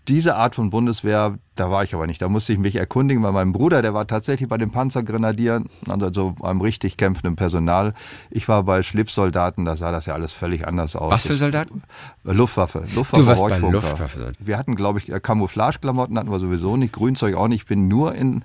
Diese 0.08 0.36
Art 0.36 0.54
von 0.54 0.70
Bundeswehr, 0.70 1.38
da 1.54 1.70
war 1.70 1.82
ich 1.82 1.94
aber 1.94 2.06
nicht. 2.06 2.20
Da 2.20 2.28
musste 2.28 2.52
ich 2.52 2.58
mich 2.58 2.76
erkundigen, 2.76 3.22
weil 3.22 3.32
mein 3.32 3.52
Bruder, 3.52 3.80
der 3.80 3.94
war 3.94 4.06
tatsächlich 4.06 4.48
bei 4.48 4.58
den 4.58 4.70
Panzergrenadieren, 4.70 5.68
also 5.88 6.34
einem 6.42 6.60
richtig 6.60 6.96
kämpfenden 6.96 7.36
Personal. 7.36 7.94
Ich 8.30 8.46
war 8.48 8.62
bei 8.64 8.82
Schlipsoldaten, 8.82 9.64
da 9.64 9.76
sah 9.76 9.92
das 9.92 10.06
ja 10.06 10.14
alles 10.14 10.32
völlig 10.32 10.66
anders 10.66 10.94
aus. 10.94 11.10
Was 11.10 11.26
für 11.26 11.34
Soldaten? 11.34 11.82
Luftwaffe. 12.24 12.86
Luftwaffe, 12.94 13.22
du 13.22 13.26
warst 13.26 13.48
bei 13.48 13.58
Luftwaffe. 13.58 14.32
Wir 14.38 14.58
hatten, 14.58 14.76
glaube 14.76 14.98
ich, 14.98 15.10
Camouflageklamotten 15.22 16.18
hatten 16.18 16.30
wir 16.30 16.40
sowieso 16.40 16.76
nicht, 16.76 16.92
Grünzeug 16.92 17.34
auch 17.36 17.48
nicht. 17.48 17.62
Ich 17.62 17.66
bin 17.66 17.88
nur 17.88 18.14
in 18.14 18.44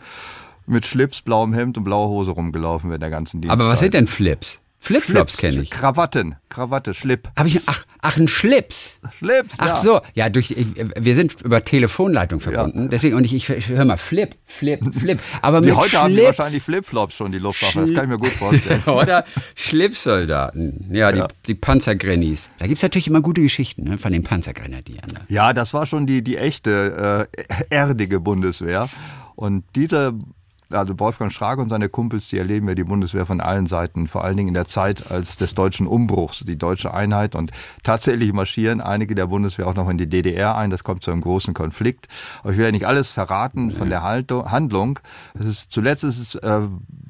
mit 0.70 0.86
Schlips, 0.86 1.22
blauem 1.22 1.54
Hemd 1.54 1.78
und 1.78 1.84
blauer 1.84 2.10
Hose 2.10 2.32
rumgelaufen 2.32 2.90
während 2.90 3.04
der 3.04 3.10
ganzen 3.10 3.42
Dienstzeit. 3.42 3.60
Aber 3.60 3.72
was 3.74 3.80
sind 3.80 3.94
denn 3.96 4.08
Flips? 4.08 4.60
Flipflops 4.82 5.38
kenne 5.38 5.62
ich. 5.62 5.70
Krawatten, 5.70 6.36
Krawatte, 6.48 6.94
Schlip. 6.94 7.30
Hab 7.36 7.46
ich, 7.46 7.60
ach, 7.68 7.86
ach, 8.02 8.18
ein 8.18 8.30
Schlips. 8.30 8.98
Schlips, 9.18 9.56
Ach 9.58 9.68
ja. 9.68 9.78
so, 9.78 10.02
ja, 10.14 10.30
durch, 10.30 10.56
wir 10.56 11.16
sind 11.16 11.42
über 11.42 11.64
Telefonleitung 11.64 12.40
verbunden. 12.40 12.84
Ja. 12.84 12.88
Deswegen, 12.88 13.16
und 13.16 13.26
ich, 13.26 13.34
ich, 13.34 13.50
ich 13.50 13.68
höre 13.68 13.84
mal 13.84 13.98
Flip, 13.98 14.34
Flip, 14.46 14.80
Flip. 14.96 15.20
Aber 15.42 15.60
die 15.60 15.68
mit 15.68 15.76
heute 15.76 15.90
Schlips, 15.90 16.04
haben 16.04 16.16
die 16.16 16.24
wahrscheinlich 16.24 16.64
Flipflops 16.64 17.16
schon, 17.16 17.32
die 17.34 17.40
Luftwaffe. 17.40 17.82
Das 17.82 17.94
kann 17.94 18.06
ich 18.06 18.10
mir 18.10 18.18
gut 18.18 18.32
vorstellen. 18.32 18.82
Oder 18.86 19.26
Schlipssoldaten. 19.56 20.88
Ja, 20.92 21.12
die, 21.12 21.20
ja. 21.20 21.28
die 21.46 21.56
Panzergrennies. 21.56 22.50
Da 22.58 22.68
gibt's 22.68 22.82
natürlich 22.82 23.08
immer 23.08 23.22
gute 23.22 23.42
Geschichten 23.42 23.84
ne, 23.84 23.98
von 23.98 24.14
den 24.14 24.24
Panzergrenadieren. 24.24 25.12
Ja, 25.28 25.52
das 25.52 25.74
war 25.74 25.86
schon 25.86 26.08
die, 26.08 26.24
die 26.24 26.38
echte, 26.38 27.28
äh, 27.38 27.44
erdige 27.70 28.22
Bundeswehr. 28.22 28.90
Und 29.36 29.66
diese 29.76 30.14
also 30.72 31.00
Wolfgang 31.00 31.32
Schrage 31.32 31.62
und 31.62 31.70
seine 31.70 31.90
Kumpels, 31.90 32.30
die 32.30 32.38
erleben 32.38 32.68
ja 32.68 32.76
die 32.76 32.84
Bundeswehr 32.84 33.26
von 33.26 33.42
allen 33.42 33.68
Seiten, 33.68 34.08
vor 34.08 34.24
allen 34.24 34.38
Dingen 34.38 34.50
in 34.50 34.54
der 34.54 34.68
Zeit 34.68 35.12
als 35.12 35.38
des 35.38 35.56
deutschen 35.56 35.88
Umbruchs, 35.88 36.44
die 36.46 36.58
deutsche 36.58 36.94
Einheit 36.94 37.36
und 37.36 37.52
tatsächlich 37.84 38.34
marschieren 38.34 38.82
einige 38.82 39.16
der 39.16 39.28
Bundeswehr 39.28 39.68
auch 39.68 39.76
noch 39.76 39.90
in 39.90 39.98
die 39.98 40.08
DDR 40.08 40.56
ein. 40.56 40.70
Das 40.70 40.84
kommt 40.84 41.04
zu 41.04 41.12
einem 41.12 41.22
großen 41.22 41.54
Konflikt. 41.54 42.08
Aber 42.42 42.52
ich 42.52 42.58
will 42.58 42.66
ja 42.66 42.72
nicht 42.72 42.88
alles 42.88 43.10
verraten 43.10 43.72
von 43.72 43.90
der 43.90 44.04
Handlung. 44.04 45.00
Es 45.34 45.46
ist, 45.46 45.72
zuletzt 45.72 46.04
ist 46.04 46.20
es 46.20 46.36
äh, 46.36 46.62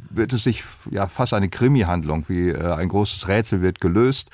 wird 0.09 0.33
es 0.33 0.43
sich 0.43 0.63
ja 0.89 1.07
fast 1.07 1.33
eine 1.33 1.49
Krimi-Handlung, 1.49 2.25
wie 2.27 2.49
äh, 2.49 2.73
ein 2.73 2.89
großes 2.89 3.27
Rätsel 3.27 3.61
wird 3.61 3.79
gelöst. 3.79 4.29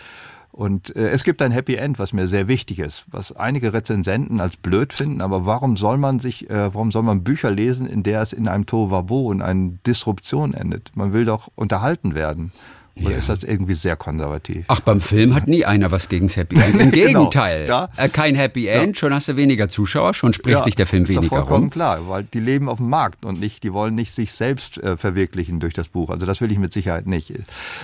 Und 0.56 0.96
äh, 0.96 1.10
es 1.10 1.26
gibt 1.26 1.42
ein 1.42 1.52
Happy 1.52 1.76
End, 1.76 2.00
was 2.00 2.14
mir 2.14 2.30
sehr 2.30 2.48
wichtig 2.48 2.80
ist, 2.80 3.04
was 3.12 3.34
einige 3.34 3.74
Rezensenten 3.74 4.40
als 4.40 4.56
blöd 4.56 4.94
finden. 4.94 5.20
Aber 5.20 5.46
warum 5.46 5.76
soll 5.76 5.98
man 5.98 6.22
sich, 6.22 6.50
äh, 6.50 6.74
warum 6.74 6.94
soll 6.94 7.04
man 7.04 7.26
Bücher 7.26 7.52
lesen, 7.52 7.88
in 7.88 8.04
der 8.04 8.22
es 8.22 8.32
in 8.32 8.48
einem 8.48 8.66
Tohuwabohu 8.66 9.32
und 9.32 9.42
einer 9.42 9.72
Disruption 9.86 10.54
endet? 10.54 10.96
Man 10.96 11.12
will 11.12 11.26
doch 11.26 11.50
unterhalten 11.56 12.16
werden. 12.16 12.54
Oder 13.02 13.12
ja. 13.12 13.18
ist 13.18 13.28
das 13.28 13.44
irgendwie 13.44 13.74
sehr 13.74 13.98
konservativ? 13.98 14.64
Ach, 14.70 14.80
beim 14.80 15.02
Film 15.02 15.36
hat 15.36 15.48
nie 15.48 15.66
einer 15.66 15.92
was 15.92 16.08
gegen 16.08 16.28
das 16.28 16.38
Happy 16.38 16.56
End. 16.56 16.76
Im 16.80 16.92
genau. 16.92 17.08
Gegenteil. 17.08 17.66
Da, 17.66 17.90
äh, 17.98 18.08
kein 18.08 18.36
Happy 18.36 18.68
End, 18.68 18.96
ja. 18.96 19.00
schon 19.00 19.14
hast 19.14 19.28
du 19.28 19.36
weniger 19.36 19.68
Zuschauer, 19.68 20.14
schon 20.14 20.32
spricht 20.32 20.60
ja, 20.60 20.64
sich 20.64 20.76
der 20.76 20.88
Film 20.88 21.04
ist 21.04 21.10
weniger 21.10 21.28
vollkommen 21.28 21.66
rum. 21.66 21.70
klar, 21.70 22.08
weil 22.08 22.24
die 22.24 22.40
leben 22.40 22.70
auf 22.70 22.78
dem 22.78 22.90
Markt 22.90 23.26
und 23.26 23.40
nicht, 23.40 23.64
die 23.64 23.74
wollen 23.74 23.96
nicht 23.96 24.16
sich 24.16 24.32
selbst 24.32 24.78
äh, 24.78 24.96
verwirklichen 24.96 25.60
durch 25.60 25.74
das 25.74 25.90
Buch. 25.90 26.10
Also 26.10 26.26
das 26.26 26.40
will 26.40 26.52
ich 26.54 26.58
mit 26.58 26.72
Sicherheit 26.72 27.06
nicht. 27.06 27.34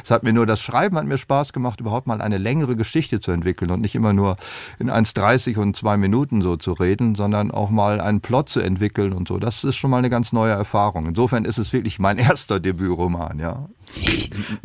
Es 0.01 0.11
hat 0.11 0.23
mir 0.23 0.31
nur 0.31 0.45
das 0.45 0.61
Schreiben 0.61 0.97
hat 0.97 1.05
mir 1.05 1.17
Spaß 1.17 1.51
gemacht, 1.51 1.81
überhaupt 1.81 2.07
mal 2.07 2.21
eine 2.21 2.37
längere 2.37 2.77
Geschichte 2.77 3.19
zu 3.19 3.31
entwickeln 3.31 3.69
und 3.71 3.81
nicht 3.81 3.95
immer 3.95 4.13
nur 4.13 4.37
in 4.79 4.89
1,30 4.89 5.57
und 5.57 5.75
zwei 5.75 5.97
Minuten 5.97 6.41
so 6.41 6.55
zu 6.55 6.71
reden, 6.71 7.15
sondern 7.15 7.51
auch 7.51 7.69
mal 7.69 7.99
einen 7.99 8.21
Plot 8.21 8.47
zu 8.47 8.61
entwickeln 8.61 9.11
und 9.11 9.27
so. 9.27 9.39
Das 9.39 9.65
ist 9.65 9.75
schon 9.75 9.91
mal 9.91 9.97
eine 9.97 10.09
ganz 10.09 10.31
neue 10.31 10.53
Erfahrung. 10.53 11.07
Insofern 11.07 11.43
ist 11.43 11.57
es 11.57 11.73
wirklich 11.73 11.99
mein 11.99 12.17
erster 12.17 12.61
Debütroman, 12.61 13.39
ja. 13.39 13.67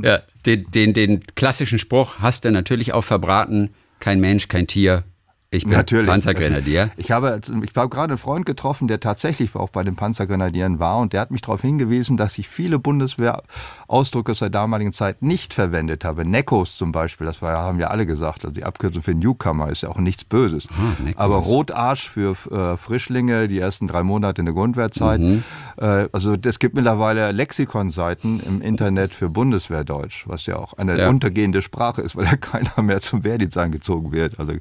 Ja, 0.02 0.22
den, 0.44 0.64
den, 0.72 0.92
den 0.94 1.20
klassischen 1.34 1.78
Spruch 1.78 2.18
hast 2.18 2.44
du 2.44 2.50
natürlich 2.50 2.92
auch 2.92 3.04
verbraten. 3.04 3.70
Kein 4.00 4.20
Mensch, 4.20 4.48
kein 4.48 4.66
Tier, 4.66 5.04
ich 5.50 5.64
bin 5.64 5.72
Natürlich. 5.72 6.08
Panzergrenadier. 6.08 6.90
Ich 6.96 7.10
habe, 7.10 7.40
ich 7.62 7.76
habe 7.76 7.88
gerade 7.88 8.12
einen 8.12 8.18
Freund 8.18 8.46
getroffen, 8.46 8.88
der 8.88 9.00
tatsächlich 9.00 9.54
auch 9.54 9.70
bei 9.70 9.84
den 9.84 9.94
Panzergrenadieren 9.94 10.80
war 10.80 10.98
und 10.98 11.12
der 11.12 11.20
hat 11.20 11.30
mich 11.30 11.40
darauf 11.40 11.62
hingewiesen, 11.62 12.16
dass 12.16 12.36
ich 12.38 12.48
viele 12.48 12.78
Bundeswehrausdrücke 12.78 14.32
aus 14.32 14.40
der 14.40 14.50
damaligen 14.50 14.92
Zeit 14.92 15.22
nicht 15.22 15.54
verwendet 15.54 16.04
habe. 16.04 16.24
Neckos 16.24 16.76
zum 16.76 16.90
Beispiel, 16.90 17.26
das 17.26 17.42
war, 17.42 17.52
haben 17.58 17.78
ja 17.78 17.88
alle 17.88 18.06
gesagt, 18.06 18.44
also 18.44 18.54
die 18.54 18.64
Abkürzung 18.64 19.02
für 19.02 19.14
Newcomer 19.14 19.70
ist 19.70 19.82
ja 19.82 19.90
auch 19.90 19.98
nichts 19.98 20.24
Böses. 20.24 20.68
Ah, 20.70 21.12
Aber 21.16 21.36
Rotarsch 21.36 22.08
für 22.08 22.32
äh, 22.50 22.76
Frischlinge, 22.76 23.46
die 23.46 23.60
ersten 23.60 23.86
drei 23.86 24.02
Monate 24.02 24.40
in 24.40 24.46
der 24.46 24.54
Grundwehrzeit. 24.54 25.20
Mhm. 25.20 25.44
Äh, 25.76 26.08
also 26.12 26.34
es 26.42 26.58
gibt 26.58 26.74
mittlerweile 26.74 27.30
Lexikonseiten 27.30 28.40
im 28.40 28.60
Internet 28.60 29.14
für 29.14 29.28
Bundeswehrdeutsch, 29.30 30.24
was 30.26 30.46
ja 30.46 30.56
auch 30.56 30.72
eine 30.74 30.98
ja. 30.98 31.08
untergehende 31.08 31.62
Sprache 31.62 32.02
ist, 32.02 32.16
weil 32.16 32.24
ja 32.24 32.36
keiner 32.40 32.82
mehr 32.82 33.00
zum 33.00 33.22
Wehrdienst 33.22 33.56
eingezogen 33.58 34.12
wird. 34.12 34.40
Also 34.40 34.54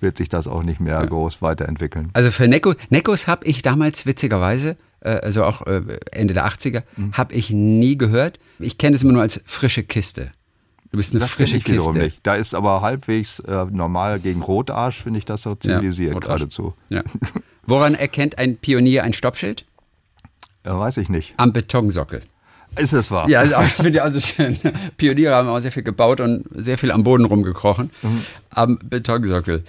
wird 0.00 0.16
sich 0.16 0.29
das 0.32 0.46
auch 0.46 0.62
nicht 0.62 0.80
mehr 0.80 0.94
ja. 0.94 1.04
groß 1.04 1.42
weiterentwickeln. 1.42 2.10
Also 2.12 2.30
für 2.30 2.48
Neko, 2.48 2.74
Nekos 2.88 3.26
habe 3.26 3.46
ich 3.46 3.62
damals 3.62 4.06
witzigerweise, 4.06 4.76
äh, 5.00 5.10
also 5.10 5.44
auch 5.44 5.66
äh, 5.66 5.82
Ende 6.12 6.34
der 6.34 6.46
80er, 6.46 6.82
mhm. 6.96 7.12
habe 7.12 7.34
ich 7.34 7.50
nie 7.50 7.98
gehört. 7.98 8.38
Ich 8.58 8.78
kenne 8.78 8.96
es 8.96 9.02
immer 9.02 9.12
nur 9.12 9.22
als 9.22 9.40
frische 9.46 9.82
Kiste. 9.82 10.32
Du 10.90 10.96
bist 10.96 11.12
eine 11.12 11.20
das 11.20 11.30
frische 11.30 11.56
ich 11.56 11.64
Kiste. 11.64 11.92
Nicht. 11.92 12.20
Da 12.24 12.34
ist 12.34 12.54
aber 12.54 12.80
halbwegs 12.80 13.38
äh, 13.40 13.66
normal 13.70 14.18
gegen 14.18 14.42
Rotarsch, 14.42 15.02
finde 15.02 15.18
ich 15.18 15.24
das 15.24 15.42
so 15.42 15.54
zivilisiert 15.54 16.14
ja, 16.14 16.18
geradezu. 16.18 16.74
Ja. 16.88 17.02
Woran 17.66 17.94
erkennt 17.94 18.38
ein 18.38 18.56
Pionier 18.56 19.04
ein 19.04 19.12
Stoppschild? 19.12 19.66
Äh, 20.64 20.70
weiß 20.70 20.96
ich 20.96 21.08
nicht. 21.08 21.34
Am 21.36 21.52
Betonsockel. 21.52 22.22
Ist 22.76 22.92
es 22.92 23.10
wahr? 23.10 23.28
Ja, 23.28 23.40
also, 23.40 23.54
ich 23.60 23.72
finde 23.72 24.02
also 24.02 24.20
schön. 24.20 24.58
Pioniere 24.96 25.34
haben 25.34 25.48
auch 25.48 25.58
sehr 25.60 25.72
viel 25.72 25.82
gebaut 25.82 26.20
und 26.20 26.44
sehr 26.54 26.78
viel 26.78 26.92
am 26.92 27.02
Boden 27.02 27.24
rumgekrochen. 27.24 27.90
Mhm. 28.02 28.24
Am 28.52 28.78
Betonsockel. 28.82 29.64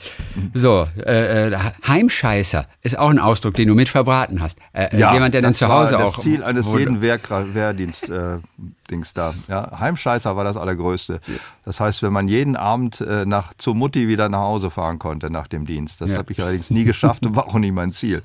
So, 0.53 0.87
äh, 1.05 1.49
äh, 1.49 1.57
Heimscheißer 1.87 2.67
ist 2.81 2.97
auch 2.97 3.09
ein 3.09 3.19
Ausdruck, 3.19 3.53
den 3.53 3.67
du 3.67 3.75
mit 3.75 3.89
verbraten 3.89 4.41
hast. 4.41 4.57
Äh, 4.73 4.85
äh 4.85 4.99
ja, 4.99 5.13
jemand, 5.13 5.33
der 5.33 5.41
dann 5.41 5.53
zu 5.53 5.67
Hause 5.67 5.95
war 5.95 6.05
auch. 6.05 6.15
Das 6.15 6.23
Ziel 6.23 6.43
eines 6.43 6.67
jeden 6.71 7.01
Wehr, 7.01 7.19
Wehrdienst. 7.53 8.09
Äh, 8.09 8.39
da. 9.13 9.33
Ja, 9.47 9.79
Heimscheißer 9.79 10.35
war 10.35 10.43
das 10.43 10.57
allergrößte. 10.57 11.21
Das 11.63 11.79
heißt, 11.79 12.03
wenn 12.03 12.11
man 12.11 12.27
jeden 12.27 12.55
Abend 12.57 12.99
äh, 13.01 13.25
nach 13.25 13.53
zur 13.57 13.73
Mutti 13.73 14.07
wieder 14.07 14.27
nach 14.27 14.41
Hause 14.41 14.69
fahren 14.69 14.99
konnte 14.99 15.29
nach 15.29 15.47
dem 15.47 15.65
Dienst. 15.65 16.01
Das 16.01 16.11
ja. 16.11 16.17
habe 16.17 16.31
ich 16.33 16.41
allerdings 16.41 16.69
nie 16.71 16.83
geschafft 16.83 17.25
und 17.25 17.35
war 17.35 17.47
auch 17.47 17.57
nicht 17.57 17.73
mein 17.73 17.93
Ziel. 17.93 18.21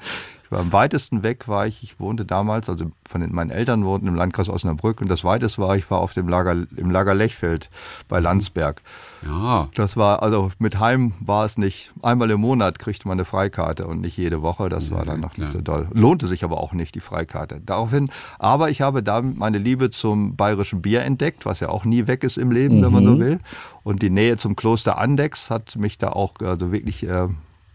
Ich 0.46 0.52
war 0.52 0.60
am 0.60 0.72
weitesten 0.72 1.24
weg, 1.24 1.48
war 1.48 1.66
ich, 1.66 1.82
ich 1.82 1.98
wohnte 1.98 2.24
damals, 2.24 2.68
also 2.68 2.92
von 3.08 3.20
den, 3.20 3.34
meinen 3.34 3.50
Eltern 3.50 3.84
wohnten 3.84 4.06
im 4.06 4.14
Landkreis 4.14 4.48
Osnabrück 4.48 5.00
und 5.00 5.08
das 5.08 5.24
weiteste 5.24 5.60
war, 5.60 5.76
ich 5.76 5.90
war 5.90 5.98
auf 5.98 6.14
dem 6.14 6.28
Lager, 6.28 6.52
im 6.76 6.92
Lager 6.92 7.16
Lechfeld 7.16 7.68
bei 8.06 8.20
Landsberg. 8.20 8.80
Ja. 9.24 9.68
Das 9.74 9.96
war, 9.96 10.22
also 10.22 10.52
mit 10.60 10.78
Heim 10.78 11.14
war 11.18 11.44
es 11.44 11.58
nicht, 11.58 11.92
einmal 12.00 12.30
im 12.30 12.40
Monat 12.40 12.78
kriegte 12.78 13.08
man 13.08 13.16
eine 13.18 13.24
Freikarte 13.24 13.88
und 13.88 14.00
nicht 14.00 14.16
jede 14.16 14.40
Woche, 14.40 14.68
das 14.68 14.92
war 14.92 15.04
dann 15.04 15.18
noch 15.18 15.34
klar. 15.34 15.48
nicht 15.48 15.56
so 15.56 15.62
doll. 15.62 15.88
Lohnte 15.92 16.28
sich 16.28 16.44
aber 16.44 16.60
auch 16.60 16.72
nicht, 16.72 16.94
die 16.94 17.00
Freikarte. 17.00 17.60
Daraufhin, 17.60 18.08
aber 18.38 18.70
ich 18.70 18.82
habe 18.82 19.02
da 19.02 19.22
meine 19.22 19.58
Liebe 19.58 19.90
zum 19.90 20.36
bayerischen 20.36 20.80
Bier 20.80 21.02
entdeckt, 21.02 21.44
was 21.44 21.58
ja 21.58 21.70
auch 21.70 21.84
nie 21.84 22.06
weg 22.06 22.22
ist 22.22 22.38
im 22.38 22.52
Leben, 22.52 22.78
mhm. 22.78 22.84
wenn 22.84 22.92
man 22.92 23.06
so 23.06 23.16
mhm. 23.16 23.20
will. 23.20 23.38
Und 23.82 24.00
die 24.00 24.10
Nähe 24.10 24.36
zum 24.36 24.54
Kloster 24.54 24.96
Andex 24.96 25.50
hat 25.50 25.74
mich 25.74 25.98
da 25.98 26.10
auch, 26.10 26.34
also 26.40 26.70
wirklich, 26.70 27.02
äh, 27.02 27.26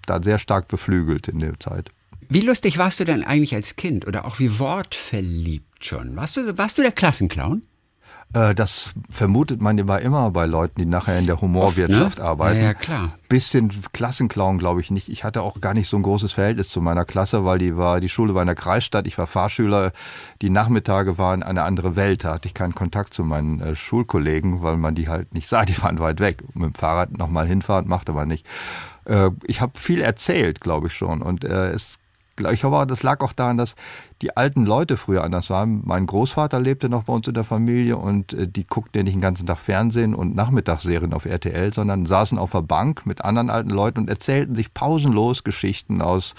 da 0.05 0.23
sehr 0.23 0.39
stark 0.39 0.69
beflügelt 0.69 1.27
in 1.27 1.39
der 1.39 1.59
Zeit. 1.59 1.91
Wie 2.29 2.41
lustig 2.41 2.77
warst 2.77 2.99
du 2.99 3.05
denn 3.05 3.23
eigentlich 3.23 3.55
als 3.55 3.75
Kind 3.75 4.07
oder 4.07 4.25
auch 4.25 4.39
wie 4.39 4.59
wortverliebt 4.59 5.83
schon? 5.85 6.15
Warst 6.15 6.37
du, 6.37 6.57
warst 6.57 6.77
du 6.77 6.81
der 6.81 6.91
Klassenclown? 6.91 7.61
Äh, 8.33 8.55
das 8.55 8.93
vermutet 9.09 9.61
man 9.61 9.77
immer 9.77 9.99
immer 9.99 10.31
bei 10.31 10.45
Leuten, 10.45 10.79
die 10.79 10.85
nachher 10.85 11.19
in 11.19 11.25
der 11.25 11.41
Humorwirtschaft 11.41 12.05
Oft, 12.05 12.17
ne? 12.19 12.23
arbeiten. 12.23 12.59
Ja, 12.59 12.63
ja, 12.63 12.73
klar. 12.73 13.17
Bisschen 13.27 13.71
Klassenclown, 13.91 14.57
glaube 14.57 14.81
ich 14.81 14.91
nicht. 14.91 15.09
Ich 15.09 15.23
hatte 15.23 15.41
auch 15.41 15.59
gar 15.59 15.73
nicht 15.73 15.89
so 15.89 15.97
ein 15.97 16.03
großes 16.03 16.31
Verhältnis 16.31 16.69
zu 16.69 16.81
meiner 16.81 17.05
Klasse, 17.05 17.43
weil 17.45 17.57
die 17.57 17.75
war, 17.75 17.99
die 17.99 18.09
Schule 18.09 18.33
war 18.33 18.41
in 18.41 18.47
der 18.47 18.55
Kreisstadt. 18.55 19.07
Ich 19.07 19.17
war 19.17 19.27
Fahrschüler. 19.27 19.91
Die 20.41 20.49
Nachmittage 20.49 21.17
waren 21.17 21.43
eine 21.43 21.63
andere 21.63 21.95
Welt. 21.95 22.23
Da 22.23 22.35
hatte 22.35 22.47
ich 22.47 22.53
keinen 22.53 22.75
Kontakt 22.75 23.13
zu 23.13 23.23
meinen 23.23 23.59
äh, 23.61 23.75
Schulkollegen, 23.75 24.61
weil 24.63 24.77
man 24.77 24.95
die 24.95 25.09
halt 25.09 25.33
nicht 25.33 25.47
sah. 25.47 25.65
Die 25.65 25.81
waren 25.81 25.99
weit 25.99 26.19
weg. 26.19 26.43
Mit 26.53 26.73
dem 26.73 26.73
Fahrrad 26.73 27.17
nochmal 27.17 27.47
hinfahren 27.47 27.87
machte 27.87 28.13
man 28.13 28.27
nicht. 28.27 28.45
Äh, 29.05 29.31
ich 29.45 29.59
habe 29.59 29.77
viel 29.77 30.01
erzählt, 30.01 30.61
glaube 30.61 30.87
ich 30.87 30.93
schon. 30.93 31.21
Und 31.21 31.43
äh, 31.43 31.69
es 31.71 31.99
ich 32.51 32.63
hoffe, 32.63 32.87
das 32.87 33.03
lag 33.03 33.21
auch 33.21 33.33
daran, 33.33 33.57
dass 33.57 33.75
die 34.21 34.35
alten 34.35 34.65
Leute 34.65 34.97
früher 34.97 35.23
anders 35.23 35.49
waren. 35.49 35.81
Mein 35.85 36.05
Großvater 36.05 36.59
lebte 36.59 36.89
noch 36.89 37.03
bei 37.03 37.13
uns 37.13 37.27
in 37.27 37.33
der 37.33 37.43
Familie 37.43 37.97
und 37.97 38.33
äh, 38.33 38.47
die 38.47 38.63
guckten 38.63 38.99
ja 38.99 39.03
nicht 39.03 39.15
den 39.15 39.21
ganzen 39.21 39.45
Tag 39.45 39.59
Fernsehen 39.59 40.15
und 40.15 40.35
Nachmittagsserien 40.35 41.13
auf 41.13 41.25
RTL, 41.25 41.73
sondern 41.73 42.05
saßen 42.05 42.37
auf 42.37 42.51
der 42.51 42.61
Bank 42.61 43.05
mit 43.05 43.23
anderen 43.23 43.49
alten 43.49 43.69
Leuten 43.69 43.99
und 43.99 44.09
erzählten 44.09 44.55
sich 44.55 44.73
pausenlos 44.73 45.43
Geschichten 45.43 46.01
aus 46.01 46.33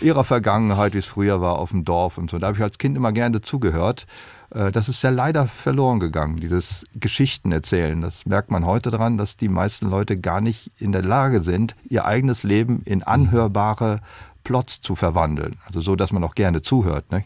ihrer 0.00 0.24
Vergangenheit, 0.24 0.94
wie 0.94 0.98
es 0.98 1.06
früher 1.06 1.40
war 1.40 1.58
auf 1.58 1.70
dem 1.70 1.84
Dorf 1.84 2.18
und 2.18 2.30
so. 2.30 2.38
Da 2.38 2.48
habe 2.48 2.58
ich 2.58 2.62
als 2.62 2.78
Kind 2.78 2.96
immer 2.96 3.12
gerne 3.12 3.40
zugehört. 3.40 4.06
Äh, 4.50 4.72
das 4.72 4.88
ist 4.88 5.02
ja 5.02 5.10
leider 5.10 5.46
verloren 5.46 6.00
gegangen, 6.00 6.36
dieses 6.36 6.84
Geschichten 6.94 7.52
erzählen. 7.52 8.00
Das 8.00 8.26
merkt 8.26 8.50
man 8.50 8.66
heute 8.66 8.90
dran, 8.90 9.18
dass 9.18 9.36
die 9.36 9.48
meisten 9.48 9.88
Leute 9.88 10.18
gar 10.18 10.40
nicht 10.40 10.70
in 10.78 10.92
der 10.92 11.02
Lage 11.02 11.42
sind, 11.42 11.76
ihr 11.88 12.04
eigenes 12.04 12.42
Leben 12.42 12.82
in 12.84 13.02
anhörbare 13.02 14.00
Plots 14.46 14.80
zu 14.80 14.94
verwandeln. 14.94 15.56
Also 15.66 15.80
so, 15.80 15.96
dass 15.96 16.12
man 16.12 16.22
auch 16.22 16.36
gerne 16.36 16.62
zuhört. 16.62 17.10
Ne? 17.10 17.24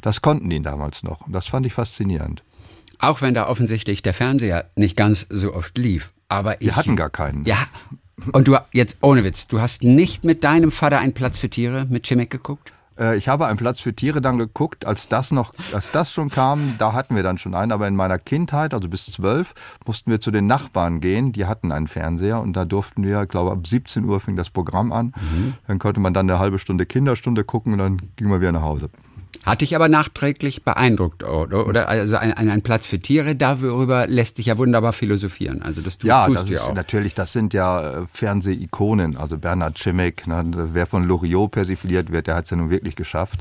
Das 0.00 0.22
konnten 0.22 0.48
die 0.48 0.62
damals 0.62 1.02
noch. 1.02 1.26
Und 1.26 1.34
das 1.34 1.46
fand 1.46 1.66
ich 1.66 1.74
faszinierend. 1.74 2.42
Auch 2.98 3.20
wenn 3.20 3.34
da 3.34 3.48
offensichtlich 3.48 4.02
der 4.02 4.14
Fernseher 4.14 4.70
nicht 4.74 4.96
ganz 4.96 5.26
so 5.28 5.52
oft 5.52 5.76
lief. 5.76 6.14
Aber 6.28 6.60
ich, 6.62 6.68
Wir 6.68 6.76
hatten 6.76 6.96
gar 6.96 7.10
keinen. 7.10 7.44
Ja. 7.44 7.66
Und 8.32 8.48
du, 8.48 8.56
jetzt 8.72 8.96
ohne 9.02 9.24
Witz, 9.24 9.46
du 9.46 9.60
hast 9.60 9.82
nicht 9.82 10.24
mit 10.24 10.42
deinem 10.42 10.70
Vater 10.70 11.00
einen 11.00 11.12
Platz 11.12 11.38
für 11.38 11.50
Tiere 11.50 11.86
mit 11.90 12.06
Chimek 12.06 12.30
geguckt? 12.30 12.72
Äh, 12.98 13.16
ich 13.16 13.28
habe 13.28 13.46
einen 13.46 13.56
Platz 13.56 13.80
für 13.80 13.94
Tiere 13.94 14.20
dann 14.20 14.38
geguckt, 14.38 14.86
als 14.86 15.08
das 15.08 15.30
noch, 15.30 15.52
als 15.72 15.90
das 15.90 16.12
schon 16.12 16.30
kam, 16.30 16.76
da 16.78 16.92
hatten 16.92 17.16
wir 17.16 17.22
dann 17.22 17.38
schon 17.38 17.54
einen. 17.54 17.72
Aber 17.72 17.88
in 17.88 17.96
meiner 17.96 18.18
Kindheit, 18.18 18.74
also 18.74 18.88
bis 18.88 19.06
zwölf, 19.06 19.54
mussten 19.86 20.10
wir 20.10 20.20
zu 20.20 20.30
den 20.30 20.46
Nachbarn 20.46 21.00
gehen. 21.00 21.32
Die 21.32 21.46
hatten 21.46 21.72
einen 21.72 21.88
Fernseher 21.88 22.40
und 22.40 22.54
da 22.54 22.64
durften 22.64 23.02
wir, 23.02 23.26
glaube 23.26 23.52
ab 23.52 23.66
17 23.66 24.04
Uhr 24.04 24.20
fing 24.20 24.36
das 24.36 24.50
Programm 24.50 24.92
an. 24.92 25.06
Mhm. 25.06 25.54
Dann 25.66 25.78
konnte 25.78 26.00
man 26.00 26.14
dann 26.14 26.28
eine 26.28 26.38
halbe 26.38 26.58
Stunde 26.58 26.86
Kinderstunde 26.86 27.44
gucken 27.44 27.72
und 27.72 27.78
dann 27.78 28.02
ging 28.16 28.28
man 28.28 28.40
wieder 28.40 28.52
nach 28.52 28.62
Hause. 28.62 28.90
Hat 29.44 29.60
dich 29.60 29.76
aber 29.76 29.88
nachträglich 29.88 30.64
beeindruckt, 30.64 31.22
oder? 31.22 31.66
oder 31.66 31.88
also 31.88 32.16
ein, 32.16 32.32
ein, 32.32 32.62
Platz 32.62 32.86
für 32.86 32.98
Tiere, 32.98 33.36
darüber 33.36 34.06
lässt 34.06 34.36
sich 34.36 34.46
ja 34.46 34.56
wunderbar 34.56 34.94
philosophieren. 34.94 35.62
Also 35.62 35.82
das 35.82 35.98
tust, 35.98 36.08
ja, 36.08 36.26
tust 36.26 36.42
das 36.42 36.50
ist 36.50 36.60
auch. 36.62 36.74
natürlich, 36.74 37.14
das 37.14 37.32
sind 37.32 37.52
ja 37.52 38.02
äh, 38.02 38.06
Fernsehikonen. 38.12 39.18
Also 39.18 39.36
Bernhard 39.36 39.76
Cimic, 39.76 40.26
ne, 40.26 40.44
wer 40.72 40.86
von 40.86 41.04
Loriot 41.04 41.50
persifliert 41.50 42.10
wird, 42.10 42.26
der 42.26 42.36
hat 42.36 42.44
es 42.44 42.50
ja 42.50 42.56
nun 42.56 42.70
wirklich 42.70 42.96
geschafft. 42.96 43.40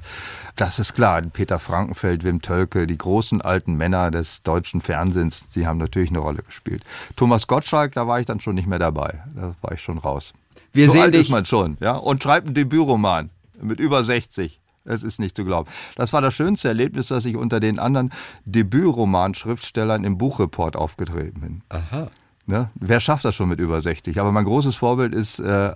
Das 0.58 0.78
ist 0.78 0.94
klar. 0.94 1.22
Peter 1.22 1.58
Frankenfeld, 1.58 2.24
Wim 2.24 2.42
Tölke, 2.42 2.86
die 2.86 2.98
großen 2.98 3.42
alten 3.42 3.76
Männer 3.76 4.12
des 4.12 4.44
deutschen 4.44 4.82
Fernsehens, 4.82 5.50
die 5.52 5.66
haben 5.66 5.78
natürlich 5.78 6.10
eine 6.10 6.20
Rolle 6.20 6.44
gespielt. 6.44 6.84
Thomas 7.16 7.48
Gottschalk, 7.48 7.94
da 7.94 8.08
war 8.08 8.20
ich 8.20 8.26
dann 8.26 8.42
schon 8.42 8.56
nicht 8.56 8.68
mehr 8.68 8.80
dabei. 8.80 9.24
Da 9.36 9.56
war 9.62 9.72
ich 9.72 9.82
schon 9.82 10.00
raus. 10.00 10.34
Wir 10.74 10.88
so 10.88 10.94
sehen 10.94 11.02
alt 11.04 11.14
dich. 11.14 11.22
ist 11.22 11.30
man 11.30 11.46
schon, 11.46 11.78
ja. 11.80 11.96
Und 11.96 12.22
schreibt 12.24 12.48
einen 12.48 12.56
Debütroman 12.56 13.30
mit 13.62 13.80
über 13.80 14.04
60. 14.04 14.60
Es 14.86 15.04
ist 15.04 15.20
nicht 15.20 15.36
zu 15.36 15.46
glauben. 15.46 15.70
Das 15.96 16.14
war 16.14 16.22
das 16.22 16.34
schönste 16.34 16.68
Erlebnis, 16.68 17.08
dass 17.08 17.26
ich 17.26 17.36
unter 17.38 17.60
den 17.60 17.80
anderen 17.80 18.12
Debütroman-Schriftstellern 18.46 20.04
im 20.04 20.18
Buchreport 20.18 20.76
aufgetreten 20.76 21.40
bin. 21.40 21.62
Aha. 21.70 22.10
Ne? 22.46 22.70
Wer 22.76 23.00
schafft 23.00 23.24
das 23.24 23.36
schon 23.36 23.50
mit 23.50 23.60
über 23.60 23.82
60? 23.82 24.20
Aber 24.20 24.32
mein 24.32 24.44
großes 24.44 24.76
Vorbild 24.76 25.16
ist 25.16 25.40
äh, 25.40 25.74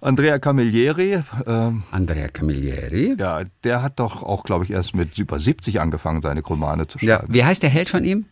Andrea 0.00 0.38
Camilleri. 0.38 1.22
Ähm, 1.46 1.84
Andrea 1.90 2.28
Camilleri? 2.28 3.16
Ja, 3.18 3.42
der 3.64 3.82
hat 3.82 3.98
doch 3.98 4.22
auch, 4.22 4.44
glaube 4.44 4.64
ich, 4.64 4.70
erst 4.70 4.94
mit 4.94 5.16
über 5.18 5.40
70 5.40 5.80
angefangen, 5.80 6.20
seine 6.20 6.42
Romane 6.42 6.86
zu 6.86 6.98
schreiben. 6.98 7.28
Ja, 7.28 7.34
wie 7.34 7.44
heißt 7.44 7.62
der 7.62 7.70
Held 7.70 7.88
von 7.88 8.04
ihm? 8.04 8.26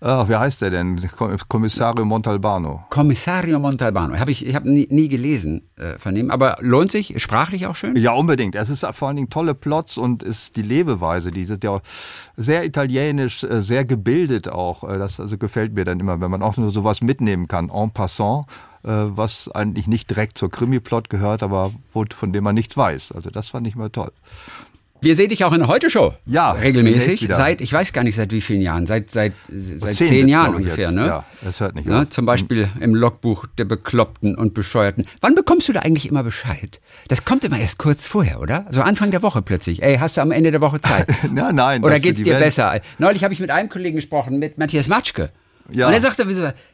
Ach, 0.00 0.28
wie 0.28 0.36
heißt 0.36 0.60
der 0.60 0.70
denn? 0.70 1.00
Kommissario 1.48 2.04
Montalbano. 2.04 2.84
Kommissario 2.90 3.58
Montalbano. 3.58 4.18
Hab 4.18 4.28
ich 4.28 4.44
ich 4.44 4.54
habe 4.54 4.70
nie, 4.70 4.86
nie, 4.90 5.08
gelesen 5.08 5.70
äh, 5.76 5.98
von 5.98 6.14
ihm, 6.14 6.30
aber 6.30 6.58
lohnt 6.60 6.92
sich? 6.92 7.14
Sprachlich 7.22 7.66
auch 7.66 7.74
schön? 7.74 7.96
Ja, 7.96 8.12
unbedingt. 8.12 8.54
Es 8.56 8.68
ist 8.68 8.84
vor 8.92 9.08
allen 9.08 9.16
Dingen 9.16 9.30
tolle 9.30 9.54
Plots 9.54 9.96
und 9.96 10.22
ist 10.22 10.56
die 10.56 10.62
Lebeweise, 10.62 11.30
die 11.30 11.42
ist 11.42 11.64
ja 11.64 11.80
sehr 12.36 12.66
italienisch, 12.66 13.42
äh, 13.42 13.62
sehr 13.62 13.86
gebildet 13.86 14.48
auch. 14.50 14.84
Äh, 14.84 14.98
das 14.98 15.18
also 15.18 15.38
gefällt 15.38 15.72
mir 15.72 15.84
dann 15.84 15.98
immer, 15.98 16.20
wenn 16.20 16.30
man 16.30 16.42
auch 16.42 16.58
nur 16.58 16.70
sowas 16.72 17.00
mitnehmen 17.00 17.48
kann, 17.48 17.70
en 17.70 17.90
passant 17.90 18.46
äh, 18.84 19.16
was 19.16 19.50
eigentlich 19.50 19.88
nicht 19.88 20.10
direkt 20.10 20.36
zur 20.36 20.50
Krimi-Plot 20.50 21.08
gehört, 21.08 21.42
aber 21.42 21.72
von 21.92 22.32
dem 22.32 22.44
man 22.44 22.54
nichts 22.54 22.76
weiß. 22.76 23.12
Also 23.12 23.30
das 23.30 23.48
fand 23.48 23.66
ich 23.66 23.76
mal 23.76 23.90
toll. 23.90 24.12
Wir 25.00 25.16
sehen 25.16 25.28
dich 25.28 25.44
auch 25.44 25.52
in 25.52 25.60
der 25.60 25.68
Heute-Show. 25.68 26.14
Ja. 26.26 26.52
Regelmäßig. 26.52 27.28
Seit, 27.28 27.60
ich 27.60 27.72
weiß 27.72 27.92
gar 27.92 28.04
nicht 28.04 28.16
seit 28.16 28.32
wie 28.32 28.40
vielen 28.40 28.62
Jahren. 28.62 28.86
Seit, 28.86 29.10
seit, 29.10 29.32
seit 29.48 29.94
zehn, 29.94 30.08
zehn 30.08 30.28
Jahren 30.28 30.54
ungefähr, 30.54 30.90
ne? 30.90 31.06
Ja, 31.06 31.24
das 31.42 31.60
hört 31.60 31.74
nicht 31.74 31.86
ne? 31.86 32.02
auf. 32.02 32.08
Zum 32.10 32.26
Beispiel 32.26 32.68
im 32.80 32.94
Logbuch 32.94 33.46
der 33.58 33.64
Bekloppten 33.64 34.34
und 34.34 34.54
Bescheuerten. 34.54 35.04
Wann 35.20 35.34
bekommst 35.34 35.68
du 35.68 35.72
da 35.72 35.80
eigentlich 35.80 36.08
immer 36.08 36.22
Bescheid? 36.22 36.80
Das 37.08 37.24
kommt 37.24 37.44
immer 37.44 37.58
erst 37.58 37.78
kurz 37.78 38.06
vorher, 38.06 38.40
oder? 38.40 38.66
So 38.70 38.80
Anfang 38.80 39.10
der 39.10 39.22
Woche 39.22 39.42
plötzlich. 39.42 39.82
Ey, 39.82 39.98
hast 39.98 40.16
du 40.16 40.22
am 40.22 40.32
Ende 40.32 40.50
der 40.50 40.60
Woche 40.60 40.80
Zeit? 40.80 41.06
ja, 41.36 41.52
nein. 41.52 41.84
Oder 41.84 42.00
geht's 42.00 42.22
dir 42.22 42.36
besser? 42.36 42.80
Neulich 42.98 43.24
habe 43.24 43.34
ich 43.34 43.40
mit 43.40 43.50
einem 43.50 43.68
Kollegen 43.68 43.96
gesprochen, 43.96 44.38
mit 44.38 44.58
Matthias 44.58 44.88
Matschke. 44.88 45.30
Ja. 45.70 45.88
Und 45.88 45.94
er 45.94 46.00
sagte, 46.00 46.24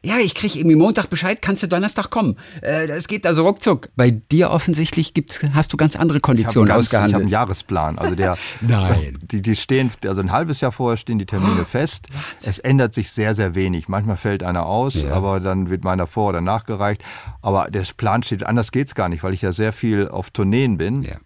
ja, 0.02 0.18
ich 0.18 0.34
kriege 0.34 0.58
irgendwie 0.58 0.76
Montag 0.76 1.08
Bescheid, 1.08 1.40
kannst 1.40 1.62
du 1.62 1.66
Donnerstag 1.66 2.10
kommen. 2.10 2.36
Äh, 2.60 2.86
das 2.86 3.08
geht 3.08 3.26
also 3.26 3.44
ruckzuck. 3.46 3.88
Bei 3.96 4.10
dir 4.10 4.50
offensichtlich 4.50 5.14
gibt's, 5.14 5.40
hast 5.54 5.72
du 5.72 5.76
ganz 5.76 5.96
andere 5.96 6.20
Konditionen 6.20 6.68
ich 6.68 6.74
ganz, 6.74 6.86
ausgehandelt. 6.86 7.10
Ich 7.10 7.14
habe 7.14 7.22
einen 7.24 7.30
Jahresplan. 7.30 7.98
Also 7.98 8.14
der, 8.14 8.36
Nein. 8.60 9.18
Die, 9.22 9.42
die 9.42 9.56
stehen, 9.56 9.90
also 10.06 10.20
ein 10.20 10.32
halbes 10.32 10.60
Jahr 10.60 10.72
vorher 10.72 10.96
stehen 10.96 11.18
die 11.18 11.26
Termine 11.26 11.64
fest. 11.70 12.08
Wahnsinn. 12.10 12.50
Es 12.50 12.58
ändert 12.58 12.94
sich 12.94 13.10
sehr, 13.10 13.34
sehr 13.34 13.54
wenig. 13.54 13.88
Manchmal 13.88 14.16
fällt 14.16 14.42
einer 14.42 14.66
aus, 14.66 14.94
ja. 14.94 15.12
aber 15.12 15.40
dann 15.40 15.70
wird 15.70 15.84
meiner 15.84 16.06
vor- 16.06 16.30
oder 16.30 16.40
nachgereicht. 16.40 17.02
Aber 17.40 17.68
der 17.70 17.84
Plan 17.96 18.22
steht, 18.22 18.44
anders 18.44 18.72
geht's 18.72 18.94
gar 18.94 19.08
nicht, 19.08 19.22
weil 19.22 19.34
ich 19.34 19.42
ja 19.42 19.52
sehr 19.52 19.72
viel 19.72 20.08
auf 20.08 20.30
Tourneen 20.30 20.78
bin. 20.78 21.02
Ja. 21.02 21.16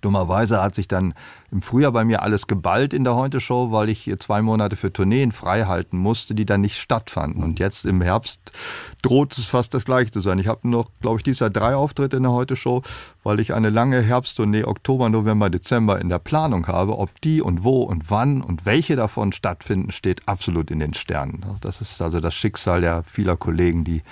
Dummerweise 0.00 0.62
hat 0.62 0.74
sich 0.74 0.88
dann 0.88 1.14
im 1.50 1.62
Frühjahr 1.62 1.92
bei 1.92 2.04
mir 2.04 2.22
alles 2.22 2.46
geballt 2.46 2.92
in 2.92 3.04
der 3.04 3.14
Heute-Show, 3.14 3.70
weil 3.70 3.88
ich 3.88 4.12
zwei 4.18 4.42
Monate 4.42 4.76
für 4.76 4.92
Tourneen 4.92 5.32
frei 5.32 5.64
halten 5.64 5.98
musste, 5.98 6.34
die 6.34 6.44
dann 6.44 6.60
nicht 6.60 6.78
stattfanden. 6.78 7.42
Und 7.42 7.60
jetzt 7.60 7.84
im 7.84 8.00
Herbst 8.00 8.40
droht 9.02 9.38
es 9.38 9.44
fast 9.44 9.72
das 9.74 9.84
gleiche 9.84 10.10
zu 10.10 10.20
sein. 10.20 10.38
Ich 10.38 10.48
habe 10.48 10.68
noch, 10.68 10.90
glaube 11.00 11.18
ich, 11.18 11.22
dieses 11.22 11.40
Jahr 11.40 11.50
drei 11.50 11.76
Auftritte 11.76 12.16
in 12.16 12.24
der 12.24 12.32
Heute-Show, 12.32 12.82
weil 13.22 13.40
ich 13.40 13.54
eine 13.54 13.70
lange 13.70 14.00
Herbsttournee 14.00 14.64
Oktober, 14.64 15.08
November, 15.08 15.48
Dezember 15.50 16.00
in 16.00 16.08
der 16.08 16.18
Planung 16.18 16.66
habe. 16.66 16.98
Ob 16.98 17.20
die 17.20 17.40
und 17.40 17.64
wo 17.64 17.82
und 17.82 18.10
wann 18.10 18.42
und 18.42 18.66
welche 18.66 18.96
davon 18.96 19.32
stattfinden, 19.32 19.92
steht 19.92 20.28
absolut 20.28 20.70
in 20.70 20.80
den 20.80 20.94
Sternen. 20.94 21.44
Das 21.60 21.80
ist 21.80 22.02
also 22.02 22.20
das 22.20 22.34
Schicksal 22.34 22.80
der 22.80 23.04
vieler 23.04 23.36
Kollegen, 23.36 23.84
die 23.84 24.02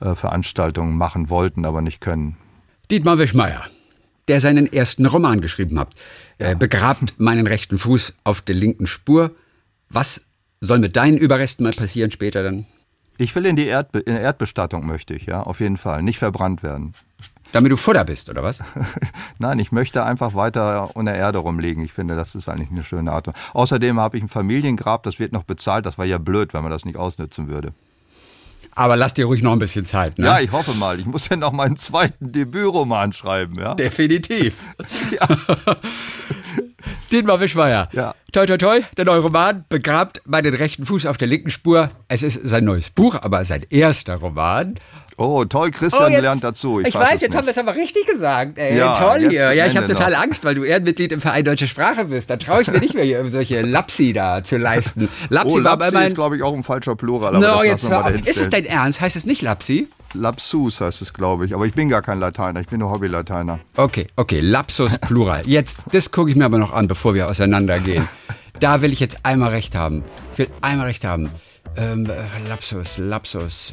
äh, 0.00 0.14
Veranstaltungen 0.14 0.96
machen 0.96 1.30
wollten, 1.30 1.64
aber 1.64 1.82
nicht 1.82 2.00
können. 2.00 2.36
Dietmar 2.90 3.18
Wischmeier 3.18 3.64
der 4.28 4.40
seinen 4.40 4.72
ersten 4.72 5.06
Roman 5.06 5.40
geschrieben 5.40 5.78
hat. 5.78 5.88
Ja. 6.40 6.54
Begrabt 6.54 7.14
meinen 7.18 7.46
rechten 7.46 7.78
Fuß 7.78 8.14
auf 8.24 8.40
der 8.40 8.54
linken 8.54 8.86
Spur. 8.86 9.30
Was 9.88 10.22
soll 10.60 10.78
mit 10.78 10.96
deinen 10.96 11.18
Überresten 11.18 11.64
mal 11.64 11.72
passieren 11.72 12.10
später 12.10 12.42
dann? 12.42 12.66
Ich 13.18 13.34
will 13.34 13.46
in 13.46 13.56
die 13.56 13.66
Erdbe 13.66 14.00
in 14.00 14.16
Erdbestattung, 14.16 14.86
möchte 14.86 15.14
ich, 15.14 15.26
ja, 15.26 15.42
auf 15.42 15.60
jeden 15.60 15.78
Fall. 15.78 16.02
Nicht 16.02 16.18
verbrannt 16.18 16.62
werden. 16.62 16.94
Damit 17.52 17.72
du 17.72 17.76
Futter 17.76 18.04
bist, 18.04 18.28
oder 18.28 18.42
was? 18.42 18.62
Nein, 19.38 19.58
ich 19.58 19.72
möchte 19.72 20.04
einfach 20.04 20.34
weiter 20.34 20.94
unter 20.94 21.14
Erde 21.14 21.38
rumliegen. 21.38 21.82
Ich 21.84 21.92
finde, 21.92 22.16
das 22.16 22.34
ist 22.34 22.48
eigentlich 22.48 22.70
eine 22.70 22.84
schöne 22.84 23.12
Art. 23.12 23.30
Außerdem 23.54 23.98
habe 23.98 24.18
ich 24.18 24.22
ein 24.22 24.28
Familiengrab, 24.28 25.04
das 25.04 25.18
wird 25.18 25.32
noch 25.32 25.44
bezahlt. 25.44 25.86
Das 25.86 25.96
war 25.96 26.04
ja 26.04 26.18
blöd, 26.18 26.52
wenn 26.52 26.62
man 26.62 26.70
das 26.70 26.84
nicht 26.84 26.98
ausnützen 26.98 27.48
würde. 27.48 27.72
Aber 28.76 28.96
lass 28.96 29.14
dir 29.14 29.24
ruhig 29.24 29.42
noch 29.42 29.52
ein 29.52 29.58
bisschen 29.58 29.86
Zeit. 29.86 30.18
Ne? 30.18 30.26
Ja, 30.26 30.38
ich 30.38 30.52
hoffe 30.52 30.74
mal. 30.74 31.00
Ich 31.00 31.06
muss 31.06 31.30
ja 31.30 31.36
noch 31.36 31.52
meinen 31.52 31.76
zweiten 31.78 32.30
Debütroman 32.30 33.14
schreiben. 33.14 33.58
Ja? 33.58 33.74
Definitiv. 33.74 34.54
ja. 35.10 35.26
Dietmar 37.10 37.40
Wischmeier. 37.40 37.88
Ja. 37.92 38.14
Toi, 38.36 38.44
toi, 38.44 38.58
toi. 38.58 38.80
Der 38.98 39.06
neue 39.06 39.20
Roman 39.20 39.64
begrabt 39.70 40.20
meinen 40.26 40.52
rechten 40.52 40.84
Fuß 40.84 41.06
auf 41.06 41.16
der 41.16 41.26
linken 41.26 41.48
Spur. 41.48 41.88
Es 42.08 42.22
ist 42.22 42.38
sein 42.44 42.66
neues 42.66 42.90
Buch, 42.90 43.16
aber 43.18 43.42
sein 43.46 43.64
erster 43.70 44.16
Roman. 44.16 44.74
Oh, 45.16 45.46
toll, 45.46 45.70
Christian 45.70 46.08
oh, 46.08 46.08
jetzt, 46.10 46.20
lernt 46.20 46.44
dazu. 46.44 46.80
Ich, 46.80 46.88
ich 46.88 46.94
weiß, 46.94 47.22
jetzt 47.22 47.30
nicht. 47.30 47.34
haben 47.34 47.46
wir 47.46 47.52
es 47.52 47.56
aber 47.56 47.74
richtig 47.74 48.06
gesagt. 48.06 48.58
Ey, 48.58 48.76
ja, 48.76 48.92
toll 48.92 49.30
hier. 49.30 49.54
Ja, 49.54 49.64
ich 49.64 49.74
habe 49.74 49.86
total 49.86 50.10
noch. 50.10 50.18
Angst, 50.18 50.44
weil 50.44 50.54
du 50.54 50.64
Ehrenmitglied 50.64 51.12
im 51.12 51.22
Verein 51.22 51.46
Deutsche 51.46 51.66
Sprache 51.66 52.04
bist. 52.04 52.28
Da 52.28 52.36
traue 52.36 52.60
ich 52.60 52.68
mir 52.68 52.78
nicht 52.78 52.92
mehr, 52.92 53.04
hier 53.04 53.24
solche 53.30 53.62
Lapsi 53.62 54.12
da 54.12 54.44
zu 54.44 54.58
leisten. 54.58 55.08
Lapsi, 55.30 55.58
oh, 55.58 55.64
war 55.64 55.78
Lapsi 55.78 56.04
ist, 56.04 56.14
glaube 56.16 56.36
ich, 56.36 56.42
auch 56.42 56.52
ein 56.52 56.62
falscher 56.62 56.94
Plural. 56.94 57.34
Aber 57.34 57.38
no, 57.38 57.62
jetzt 57.62 57.88
hör 57.88 58.14
Ist 58.26 58.38
es 58.38 58.50
dein 58.50 58.66
Ernst? 58.66 59.00
Heißt 59.00 59.16
es 59.16 59.24
nicht 59.24 59.40
Lapsi? 59.40 59.88
Lapsus 60.12 60.82
heißt 60.82 61.00
es, 61.00 61.14
glaube 61.14 61.46
ich. 61.46 61.54
Aber 61.54 61.64
ich 61.64 61.72
bin 61.72 61.88
gar 61.88 62.02
kein 62.02 62.20
Lateiner, 62.20 62.60
ich 62.60 62.66
bin 62.66 62.80
nur 62.80 62.90
Hobby-Lateiner. 62.90 63.60
Okay, 63.76 64.08
okay, 64.16 64.40
Lapsus 64.40 64.98
Plural. 64.98 65.42
Jetzt, 65.46 65.84
das 65.92 66.10
gucke 66.10 66.30
ich 66.30 66.36
mir 66.36 66.44
aber 66.44 66.58
noch 66.58 66.74
an, 66.74 66.88
bevor 66.88 67.14
wir 67.14 67.28
auseinandergehen. 67.28 68.06
Da 68.60 68.82
will 68.82 68.92
ich 68.92 69.00
jetzt 69.00 69.24
einmal 69.24 69.50
recht 69.50 69.74
haben. 69.74 70.04
Ich 70.32 70.38
will 70.38 70.48
einmal 70.60 70.86
recht 70.86 71.04
haben. 71.04 71.30
Ähm, 71.76 72.10
Lapsus, 72.48 72.96
Lapsus, 72.96 73.72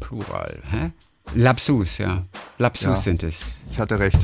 Plural. 0.00 0.58
Hä? 0.70 0.90
Lapsus, 1.34 1.98
ja. 1.98 2.22
Lapsus 2.58 2.84
ja, 2.84 2.96
sind 2.96 3.22
es. 3.22 3.60
Ich 3.70 3.78
hatte 3.78 3.98
recht. 3.98 4.18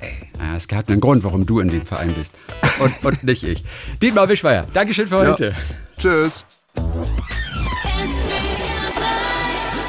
Ey, 0.00 0.28
naja, 0.38 0.56
es 0.56 0.66
hat 0.72 0.90
einen 0.90 1.00
Grund, 1.00 1.24
warum 1.24 1.46
du 1.46 1.60
in 1.60 1.68
dem 1.68 1.86
Verein 1.86 2.14
bist. 2.14 2.34
Und, 2.78 3.04
und 3.04 3.24
nicht 3.24 3.42
ich. 3.44 3.62
Dietmar 4.02 4.28
Wischmeier, 4.28 4.66
Dankeschön 4.72 5.08
für 5.08 5.18
heute. 5.18 5.50
Ja. 5.50 5.56
Tschüss. 5.98 6.44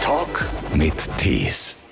Talk 0.01 0.47
mit 0.73 0.93
Tees. 1.17 1.82